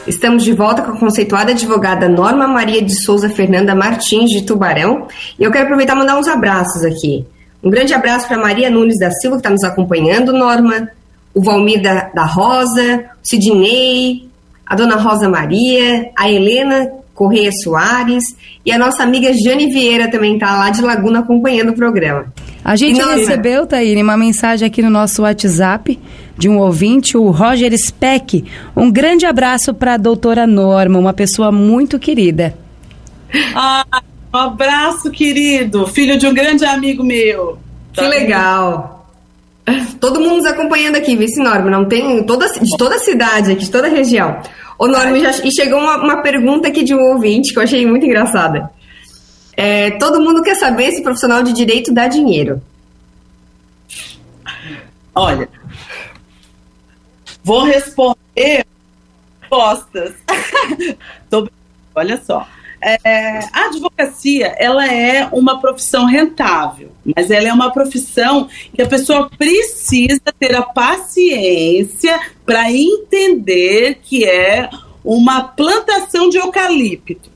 Estamos 0.08 0.44
de 0.44 0.54
volta 0.54 0.82
com 0.82 0.92
a 0.92 1.00
conceituada 1.00 1.52
advogada 1.52 2.08
Norma 2.08 2.48
Maria 2.48 2.82
de 2.82 3.04
Souza 3.04 3.30
Fernanda 3.30 3.76
Martins, 3.76 4.30
de 4.30 4.46
Tubarão. 4.46 5.08
E 5.38 5.44
eu 5.44 5.52
quero 5.52 5.66
aproveitar 5.66 5.96
e 5.96 6.00
mandar 6.00 6.18
uns 6.18 6.28
abraços 6.28 6.84
aqui. 6.86 7.26
Um 7.62 7.70
grande 7.70 7.94
abraço 7.94 8.28
para 8.28 8.38
Maria 8.38 8.70
Nunes 8.70 8.98
da 9.00 9.12
Silva, 9.12 9.36
que 9.36 9.42
está 9.42 9.50
nos 9.50 9.64
acompanhando, 9.64 10.32
Norma. 10.32 10.90
O 11.34 11.42
Valmir 11.42 11.82
da, 11.82 12.10
da 12.14 12.24
Rosa, 12.24 13.06
o 13.24 13.28
Sidney, 13.28 14.27
a 14.68 14.76
dona 14.76 14.96
Rosa 14.96 15.30
Maria, 15.30 16.12
a 16.18 16.30
Helena 16.30 16.92
Correia 17.14 17.50
Soares 17.64 18.24
e 18.64 18.72
a 18.72 18.78
nossa 18.78 19.02
amiga 19.02 19.34
Jane 19.34 19.72
Vieira 19.72 20.10
também 20.10 20.36
está 20.36 20.56
lá 20.56 20.70
de 20.70 20.82
Laguna 20.82 21.20
acompanhando 21.20 21.70
o 21.70 21.74
programa. 21.74 22.32
A 22.64 22.76
gente 22.76 23.00
nós... 23.00 23.22
recebeu, 23.22 23.66
Taíne, 23.66 24.04
uma 24.04 24.18
mensagem 24.18 24.68
aqui 24.68 24.84
no 24.84 24.90
nosso 24.90 25.24
WhatsApp 25.24 25.98
de 26.38 26.48
um 26.48 26.60
ouvinte, 26.60 27.18
o 27.18 27.32
Roger 27.32 27.76
Speck. 27.76 28.46
Um 28.76 28.92
grande 28.92 29.26
abraço 29.26 29.74
para 29.74 29.96
a 29.96 29.98
doutora 29.98 30.46
Norma, 30.46 31.00
uma 31.00 31.14
pessoa 31.14 31.52
muito 31.52 31.98
querida. 31.98 32.56
Ah, 33.56 33.84
um 34.34 34.38
abraço, 34.38 35.10
querido, 35.10 35.88
filho 35.88 36.18
de 36.18 36.28
um 36.28 36.34
grande 36.34 36.66
amigo 36.66 37.04
meu. 37.04 37.58
Que 37.94 38.02
tá 38.02 38.08
legal. 38.08 38.97
Todo 40.00 40.22
mundo 40.22 40.38
nos 40.38 40.46
acompanhando 40.46 40.96
aqui, 40.96 41.16
vice 41.16 41.42
Norma, 41.42 41.70
não 41.70 41.86
tem 41.86 42.24
toda, 42.24 42.48
de 42.48 42.78
toda 42.78 42.96
a 42.96 43.00
cidade 43.00 43.52
aqui, 43.52 43.66
de 43.66 43.72
toda 43.72 43.88
a 43.88 43.90
região. 43.90 44.42
Ô, 44.80 44.88
Norma, 44.88 45.20
já, 45.20 45.32
e 45.44 45.52
chegou 45.52 45.80
uma, 45.80 45.98
uma 45.98 46.22
pergunta 46.22 46.68
aqui 46.68 46.84
de 46.84 46.94
um 46.94 47.02
ouvinte 47.02 47.52
que 47.52 47.60
eu 47.60 47.64
achei 47.64 47.86
muito 47.86 48.06
engraçada. 48.06 48.70
É, 49.56 49.92
todo 49.92 50.22
mundo 50.22 50.42
quer 50.42 50.56
saber 50.56 50.92
se 50.92 51.02
profissional 51.02 51.44
de 51.44 51.52
direito 51.52 51.94
dá 51.94 52.08
dinheiro. 52.08 52.62
Olha, 55.14 55.50
vou 57.44 57.64
responder 57.64 58.66
respostas. 59.42 60.14
Olha 61.96 62.22
só. 62.24 62.48
É, 62.88 63.40
a 63.52 63.66
advocacia 63.66 64.56
ela 64.58 64.88
é 64.88 65.28
uma 65.34 65.60
profissão 65.60 66.06
rentável, 66.06 66.90
mas 67.16 67.30
ela 67.30 67.50
é 67.50 67.54
uma 67.54 67.70
profissão 67.70 68.48
que 68.74 68.82
a 68.82 68.88
pessoa 68.88 69.30
precisa 69.38 70.22
ter 70.40 70.56
a 70.56 70.62
paciência 70.62 72.18
para 72.46 72.72
entender 72.72 74.00
que 74.02 74.24
é 74.24 74.70
uma 75.04 75.44
plantação 75.44 76.30
de 76.30 76.38
eucalipto. 76.38 77.30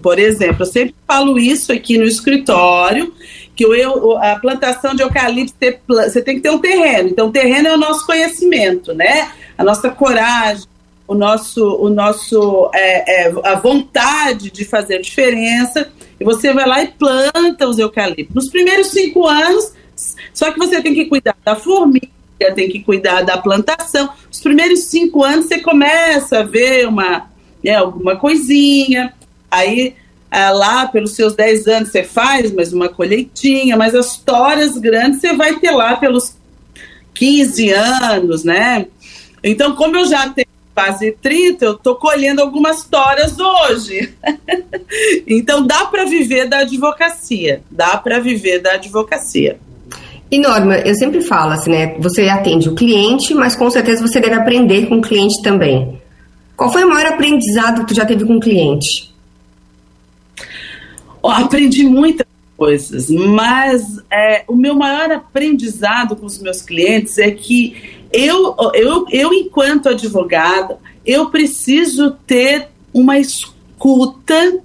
Por 0.00 0.18
exemplo, 0.18 0.62
eu 0.62 0.66
sempre 0.66 0.94
falo 1.06 1.38
isso 1.38 1.70
aqui 1.70 1.98
no 1.98 2.04
escritório, 2.04 3.12
que 3.54 3.66
o, 3.66 4.16
a 4.16 4.36
plantação 4.36 4.94
de 4.94 5.02
eucalipto, 5.02 5.54
você 5.86 6.22
tem 6.22 6.36
que 6.36 6.42
ter 6.42 6.50
um 6.50 6.58
terreno. 6.58 7.10
Então, 7.10 7.28
o 7.28 7.32
terreno 7.32 7.68
é 7.68 7.74
o 7.74 7.78
nosso 7.78 8.06
conhecimento, 8.06 8.92
né? 8.92 9.30
A 9.56 9.62
nossa 9.62 9.90
coragem, 9.90 10.64
o 11.06 11.14
nosso, 11.14 11.76
o 11.76 11.88
nosso 11.88 12.70
é, 12.74 13.26
é, 13.26 13.34
a 13.44 13.54
vontade 13.56 14.50
de 14.50 14.64
fazer 14.64 15.00
diferença. 15.00 15.90
E 16.18 16.24
você 16.24 16.52
vai 16.52 16.66
lá 16.66 16.82
e 16.82 16.88
planta 16.88 17.68
os 17.68 17.78
eucaliptos. 17.78 18.34
Nos 18.34 18.48
primeiros 18.48 18.88
cinco 18.88 19.26
anos, 19.26 19.72
só 20.32 20.50
que 20.50 20.58
você 20.58 20.80
tem 20.80 20.94
que 20.94 21.06
cuidar 21.06 21.36
da 21.44 21.56
formiga, 21.56 22.08
tem 22.54 22.68
que 22.68 22.80
cuidar 22.80 23.22
da 23.22 23.36
plantação. 23.36 24.08
Os 24.30 24.40
primeiros 24.40 24.84
cinco 24.84 25.22
anos 25.22 25.46
você 25.46 25.58
começa 25.60 26.38
a 26.38 26.42
ver 26.42 26.86
uma, 26.86 27.28
né, 27.62 27.74
alguma 27.74 28.16
coisinha, 28.16 29.12
Aí, 29.54 29.94
ah, 30.32 30.50
lá 30.50 30.86
pelos 30.88 31.12
seus 31.12 31.34
10 31.34 31.68
anos, 31.68 31.88
você 31.90 32.02
faz 32.02 32.52
mais 32.52 32.72
uma 32.72 32.88
colheitinha, 32.88 33.76
mas 33.76 33.94
as 33.94 34.16
toras 34.16 34.76
grandes 34.76 35.20
você 35.20 35.32
vai 35.32 35.60
ter 35.60 35.70
lá 35.70 35.96
pelos 35.96 36.34
15 37.14 37.70
anos, 37.70 38.42
né? 38.42 38.86
Então, 39.44 39.76
como 39.76 39.96
eu 39.96 40.06
já 40.06 40.28
quase 40.74 41.12
30, 41.12 41.64
eu 41.64 41.72
estou 41.72 41.94
colhendo 41.94 42.42
algumas 42.42 42.84
toras 42.84 43.38
hoje. 43.38 44.12
então, 45.26 45.66
dá 45.66 45.84
para 45.86 46.04
viver 46.04 46.48
da 46.48 46.58
advocacia. 46.58 47.62
Dá 47.70 47.96
para 47.96 48.18
viver 48.18 48.58
da 48.58 48.72
advocacia. 48.72 49.58
E 50.30 50.38
Norma, 50.38 50.78
eu 50.78 50.94
sempre 50.94 51.20
falo 51.20 51.52
assim, 51.52 51.70
né? 51.70 51.94
Você 52.00 52.28
atende 52.28 52.68
o 52.68 52.74
cliente, 52.74 53.34
mas 53.34 53.54
com 53.54 53.70
certeza 53.70 54.06
você 54.06 54.20
deve 54.20 54.34
aprender 54.34 54.86
com 54.86 54.96
o 54.96 55.02
cliente 55.02 55.40
também. 55.42 56.00
Qual 56.56 56.72
foi 56.72 56.84
o 56.84 56.88
maior 56.88 57.12
aprendizado 57.12 57.80
que 57.80 57.88
tu 57.88 57.94
já 57.94 58.04
teve 58.04 58.24
com 58.24 58.36
o 58.36 58.40
cliente? 58.40 59.14
aprendi 61.22 61.84
muitas 61.84 62.26
coisas, 62.56 63.10
mas 63.10 63.82
é, 64.10 64.44
o 64.46 64.54
meu 64.54 64.74
maior 64.74 65.10
aprendizado 65.10 66.14
com 66.16 66.26
os 66.26 66.38
meus 66.38 66.62
clientes 66.62 67.18
é 67.18 67.30
que 67.30 68.03
eu, 68.14 68.56
eu, 68.74 69.06
eu 69.10 69.34
enquanto 69.34 69.88
advogada, 69.88 70.78
eu 71.04 71.30
preciso 71.30 72.12
ter 72.26 72.68
uma 72.92 73.18
escuta 73.18 74.60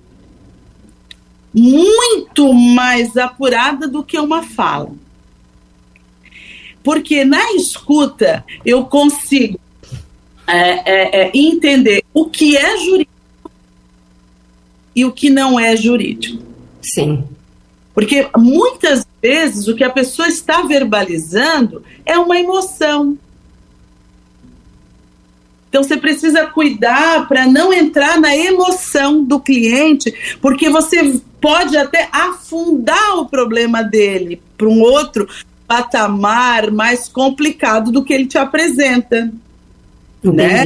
muito 1.51 2.53
mais 2.53 3.17
apurada 3.17 3.87
do 3.87 4.03
que 4.03 4.19
uma 4.19 4.43
fala. 4.43 4.91
Porque 6.83 7.25
na 7.25 7.53
escuta 7.53 8.45
eu 8.63 8.85
consigo 8.85 9.59
é, 10.45 10.91
é, 10.91 11.21
é 11.23 11.31
entender 11.33 12.03
o 12.13 12.25
que 12.25 12.55
é 12.55 12.77
jurídico 12.77 13.11
e 14.95 15.05
o 15.05 15.11
que 15.11 15.29
não 15.29 15.59
é 15.59 15.75
jurídico. 15.75 16.43
Sim. 16.81 17.23
Porque 17.95 18.29
muitas 18.37 19.05
vezes 19.21 19.67
o 19.67 19.75
que 19.75 19.83
a 19.83 19.89
pessoa 19.89 20.27
está 20.27 20.61
verbalizando 20.61 21.83
é 22.05 22.17
uma 22.17 22.39
emoção. 22.39 23.17
Então 25.69 25.83
você 25.83 25.95
precisa 25.95 26.47
cuidar 26.47 27.27
para 27.27 27.45
não 27.45 27.71
entrar 27.71 28.19
na 28.19 28.35
emoção 28.35 29.23
do 29.23 29.39
cliente, 29.39 30.13
porque 30.41 30.67
você 30.67 31.21
pode 31.39 31.77
até 31.77 32.09
afundar 32.11 33.19
o 33.19 33.27
problema 33.27 33.83
dele 33.83 34.41
para 34.57 34.67
um 34.67 34.81
outro 34.81 35.27
patamar 35.67 36.71
mais 36.71 37.07
complicado 37.07 37.91
do 37.91 38.03
que 38.03 38.11
ele 38.11 38.25
te 38.25 38.37
apresenta. 38.37 39.31
Né? 40.23 40.65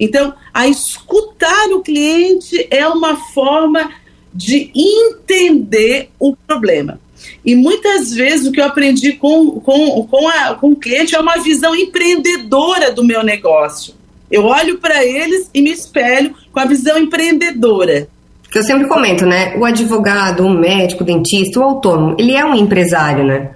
Então, 0.00 0.34
a 0.52 0.66
escutar 0.66 1.68
o 1.68 1.80
cliente 1.80 2.66
é 2.70 2.88
uma 2.88 3.16
forma 3.32 3.92
de 4.34 4.70
entender 4.74 6.10
o 6.18 6.34
problema. 6.34 6.98
E 7.44 7.54
muitas 7.54 8.12
vezes 8.12 8.46
o 8.46 8.52
que 8.52 8.60
eu 8.60 8.64
aprendi 8.64 9.12
com, 9.12 9.60
com, 9.60 10.06
com, 10.06 10.28
a, 10.28 10.54
com 10.54 10.72
o 10.72 10.76
cliente 10.76 11.14
é 11.14 11.20
uma 11.20 11.36
visão 11.36 11.74
empreendedora 11.76 12.90
do 12.90 13.04
meu 13.04 13.22
negócio. 13.22 13.94
Eu 14.32 14.46
olho 14.46 14.78
para 14.78 15.04
eles 15.04 15.50
e 15.52 15.60
me 15.60 15.70
espelho 15.70 16.34
com 16.50 16.58
a 16.58 16.64
visão 16.64 16.96
empreendedora. 16.98 18.08
Que 18.50 18.58
eu 18.58 18.62
sempre 18.62 18.88
comento, 18.88 19.26
né? 19.26 19.54
O 19.58 19.64
advogado, 19.64 20.44
o 20.46 20.50
médico, 20.50 21.02
o 21.02 21.06
dentista, 21.06 21.60
o 21.60 21.62
autônomo, 21.62 22.16
ele 22.18 22.32
é 22.32 22.42
um 22.42 22.54
empresário, 22.54 23.24
né? 23.24 23.50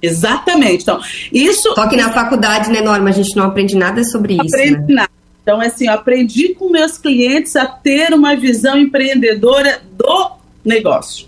Exatamente. 0.00 0.82
Então, 0.82 1.00
isso. 1.32 1.74
Só 1.74 1.88
que 1.88 1.96
na 1.96 2.12
faculdade, 2.12 2.70
né, 2.70 2.80
Norma, 2.80 3.08
a 3.08 3.12
gente 3.12 3.34
não 3.36 3.46
aprende 3.46 3.76
nada 3.76 4.04
sobre 4.04 4.34
isso. 4.34 4.54
Aprende 4.54 4.78
né? 4.78 4.94
nada. 4.94 5.10
Então, 5.42 5.60
assim, 5.60 5.88
eu 5.88 5.94
aprendi 5.94 6.54
com 6.54 6.70
meus 6.70 6.96
clientes 6.96 7.56
a 7.56 7.66
ter 7.66 8.14
uma 8.14 8.36
visão 8.36 8.78
empreendedora 8.78 9.80
do 9.92 10.32
negócio. 10.64 11.26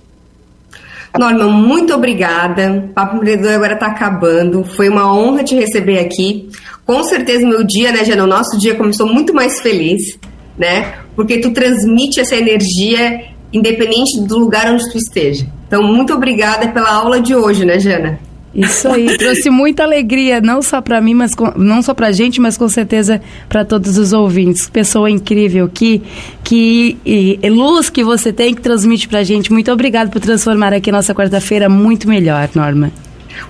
Norma, 1.18 1.46
muito 1.46 1.94
obrigada. 1.94 2.72
O 2.72 2.88
Papo 2.88 3.16
Empreendedor 3.16 3.54
agora 3.54 3.74
está 3.74 3.86
acabando. 3.86 4.64
Foi 4.64 4.88
uma 4.88 5.12
honra 5.12 5.42
te 5.42 5.54
receber 5.54 5.98
aqui. 5.98 6.48
Com 6.86 7.02
certeza 7.02 7.44
meu 7.44 7.64
dia, 7.64 7.90
né, 7.90 8.04
Jana? 8.04 8.22
O 8.22 8.28
nosso 8.28 8.56
dia 8.56 8.76
começou 8.76 9.06
muito 9.06 9.34
mais 9.34 9.60
feliz, 9.60 10.16
né? 10.56 10.94
Porque 11.16 11.38
tu 11.38 11.50
transmite 11.52 12.20
essa 12.20 12.36
energia 12.36 13.24
independente 13.52 14.20
do 14.20 14.38
lugar 14.38 14.72
onde 14.72 14.88
tu 14.90 14.96
esteja. 14.96 15.46
Então, 15.66 15.82
muito 15.82 16.14
obrigada 16.14 16.68
pela 16.68 16.92
aula 16.92 17.20
de 17.20 17.34
hoje, 17.34 17.64
né, 17.64 17.80
Jana? 17.80 18.20
Isso 18.54 18.88
aí, 18.88 19.18
trouxe 19.18 19.50
muita 19.50 19.82
alegria, 19.82 20.40
não 20.40 20.62
só 20.62 20.80
para 20.80 20.98
mim, 21.00 21.12
mas 21.12 21.34
com, 21.34 21.52
não 21.56 21.82
só 21.82 21.92
para 21.92 22.10
gente, 22.10 22.40
mas 22.40 22.56
com 22.56 22.68
certeza 22.68 23.20
para 23.48 23.64
todos 23.64 23.98
os 23.98 24.14
ouvintes. 24.14 24.70
Pessoa 24.70 25.10
incrível, 25.10 25.68
que, 25.68 26.02
que 26.42 26.96
e, 27.04 27.38
e 27.42 27.50
luz 27.50 27.90
que 27.90 28.02
você 28.02 28.32
tem 28.32 28.54
que 28.54 28.62
transmite 28.62 29.08
para 29.08 29.22
gente. 29.24 29.52
Muito 29.52 29.70
obrigado 29.70 30.10
por 30.10 30.20
transformar 30.20 30.72
aqui 30.72 30.90
nossa 30.90 31.14
quarta-feira 31.14 31.68
muito 31.68 32.08
melhor, 32.08 32.48
Norma. 32.54 32.90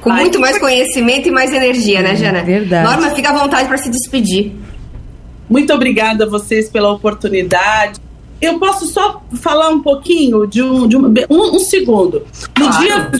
Com 0.00 0.10
Ai, 0.10 0.22
muito 0.22 0.40
mais 0.40 0.58
conhecimento 0.58 1.28
e 1.28 1.30
mais 1.30 1.52
energia, 1.52 2.02
né, 2.02 2.16
Jana? 2.16 2.42
Verdade. 2.42 2.88
Norma, 2.88 3.14
fica 3.14 3.30
à 3.30 3.32
vontade 3.32 3.68
para 3.68 3.78
se 3.78 3.90
despedir. 3.90 4.52
Muito 5.48 5.72
obrigada 5.72 6.24
a 6.24 6.28
vocês 6.28 6.68
pela 6.68 6.90
oportunidade. 6.90 8.00
Eu 8.40 8.58
posso 8.58 8.86
só 8.86 9.22
falar 9.40 9.70
um 9.70 9.80
pouquinho 9.80 10.46
de 10.46 10.62
um, 10.62 10.86
de 10.86 10.96
um, 10.96 11.06
um, 11.30 11.56
um 11.56 11.58
segundo. 11.58 12.26
No 12.58 12.68
claro. 12.68 12.78
dia 12.78 13.10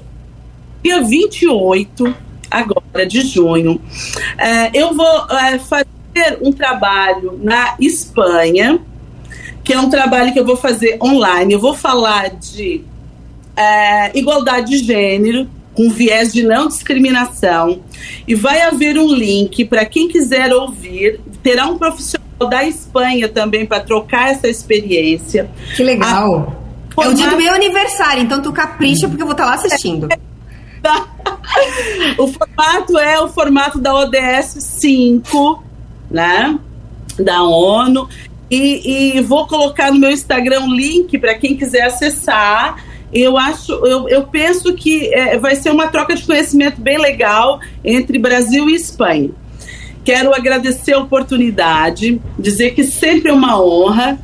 dia 0.86 1.02
28 1.02 2.14
agora 2.48 3.04
de 3.06 3.22
junho, 3.22 3.80
é, 4.38 4.70
eu 4.72 4.94
vou 4.94 5.26
é, 5.30 5.58
fazer 5.58 6.38
um 6.40 6.52
trabalho 6.52 7.40
na 7.42 7.74
Espanha, 7.80 8.78
que 9.64 9.72
é 9.72 9.80
um 9.80 9.90
trabalho 9.90 10.32
que 10.32 10.38
eu 10.38 10.46
vou 10.46 10.56
fazer 10.56 10.96
online. 11.02 11.54
Eu 11.54 11.60
vou 11.60 11.74
falar 11.74 12.30
de 12.30 12.84
é, 13.56 14.16
igualdade 14.16 14.70
de 14.70 14.78
gênero, 14.78 15.48
com 15.76 15.90
viés 15.90 16.32
de 16.32 16.42
não 16.42 16.68
discriminação, 16.68 17.80
e 18.26 18.34
vai 18.34 18.62
haver 18.62 18.98
um 18.98 19.12
link 19.12 19.64
para 19.66 19.84
quem 19.84 20.08
quiser 20.08 20.52
ouvir. 20.52 21.20
Terá 21.42 21.66
um 21.66 21.76
profissional 21.76 22.48
da 22.48 22.64
Espanha 22.64 23.28
também 23.28 23.66
para 23.66 23.80
trocar 23.80 24.30
essa 24.30 24.48
experiência. 24.48 25.50
Que 25.76 25.82
legal! 25.82 26.62
A, 26.96 27.04
é 27.04 27.08
o 27.08 27.14
dia 27.14 27.28
do 27.28 27.36
meu 27.36 27.52
aniversário, 27.52 28.22
então 28.22 28.40
tu 28.40 28.52
capricha 28.52 29.06
porque 29.06 29.22
eu 29.22 29.26
vou 29.26 29.34
estar 29.34 29.44
tá 29.44 29.50
lá 29.50 29.56
assistindo. 29.56 30.08
o 32.18 32.26
formato 32.26 32.98
é 32.98 33.20
o 33.20 33.28
formato 33.28 33.78
da 33.78 33.94
ODS 33.94 34.56
5, 34.58 35.62
né? 36.10 36.58
Da 37.18 37.42
ONU. 37.42 38.08
E, 38.50 39.16
e 39.16 39.20
vou 39.22 39.46
colocar 39.46 39.90
no 39.90 39.98
meu 39.98 40.10
Instagram 40.10 40.60
um 40.60 40.72
link 40.72 41.18
para 41.18 41.34
quem 41.34 41.56
quiser 41.56 41.82
acessar 41.82 42.76
eu 43.12 43.38
acho, 43.38 43.72
eu, 43.72 44.08
eu 44.08 44.24
penso 44.24 44.74
que 44.74 45.12
é, 45.14 45.38
vai 45.38 45.54
ser 45.54 45.70
uma 45.70 45.88
troca 45.88 46.14
de 46.14 46.24
conhecimento 46.24 46.80
bem 46.80 46.98
legal 46.98 47.60
entre 47.84 48.18
Brasil 48.18 48.68
e 48.68 48.74
Espanha. 48.74 49.30
Quero 50.04 50.34
agradecer 50.34 50.92
a 50.92 50.98
oportunidade, 50.98 52.20
dizer 52.38 52.72
que 52.74 52.84
sempre 52.84 53.30
é 53.30 53.32
uma 53.32 53.60
honra. 53.60 54.18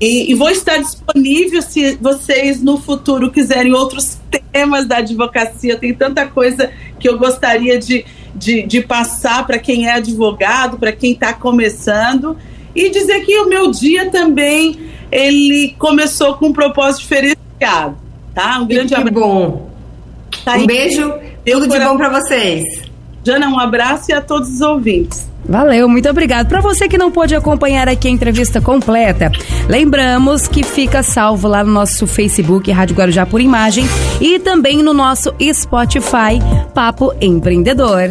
E, 0.00 0.30
e, 0.30 0.34
vou 0.34 0.50
estar 0.50 0.76
disponível 0.78 1.62
se 1.62 1.96
vocês 2.00 2.60
no 2.60 2.78
futuro 2.78 3.30
quiserem 3.30 3.72
outros 3.72 4.18
temas 4.52 4.86
da 4.86 4.98
advocacia. 4.98 5.76
Tem 5.76 5.94
tanta 5.94 6.26
coisa 6.26 6.70
que 7.00 7.08
eu 7.08 7.18
gostaria 7.18 7.78
de, 7.78 8.04
de, 8.34 8.62
de 8.62 8.80
passar 8.80 9.46
para 9.46 9.58
quem 9.58 9.86
é 9.86 9.94
advogado, 9.94 10.78
para 10.78 10.92
quem 10.92 11.12
está 11.12 11.32
começando. 11.32 12.36
E 12.74 12.90
dizer 12.90 13.24
que 13.24 13.38
o 13.38 13.48
meu 13.48 13.70
dia 13.70 14.10
também 14.10 14.78
ele 15.10 15.74
começou 15.78 16.34
com 16.34 16.48
um 16.48 16.52
propósito 16.52 17.02
diferenciado. 17.02 18.03
Tá? 18.34 18.58
Um 18.58 18.66
grande 18.66 18.94
abraço. 18.94 19.14
bom. 19.14 19.70
Tá 20.44 20.56
um 20.56 20.66
beijo, 20.66 21.14
tudo 21.46 21.68
de 21.68 21.78
bom 21.78 21.96
para 21.96 22.08
vocês. 22.20 22.62
Jana, 23.24 23.48
um 23.48 23.58
abraço 23.58 24.10
e 24.10 24.12
a 24.12 24.20
todos 24.20 24.50
os 24.50 24.60
ouvintes. 24.60 25.26
Valeu, 25.46 25.88
muito 25.88 26.08
obrigado. 26.08 26.48
Para 26.48 26.60
você 26.60 26.88
que 26.88 26.96
não 26.96 27.10
pôde 27.10 27.34
acompanhar 27.34 27.88
aqui 27.88 28.08
a 28.08 28.10
entrevista 28.10 28.60
completa, 28.60 29.30
lembramos 29.68 30.48
que 30.48 30.62
fica 30.62 31.02
salvo 31.02 31.48
lá 31.48 31.62
no 31.62 31.70
nosso 31.70 32.06
Facebook 32.06 32.70
Rádio 32.70 32.96
Guarujá 32.96 33.26
por 33.26 33.40
Imagem 33.40 33.84
e 34.20 34.38
também 34.38 34.82
no 34.82 34.94
nosso 34.94 35.34
Spotify 35.52 36.40
Papo 36.74 37.14
Empreendedor. 37.20 38.10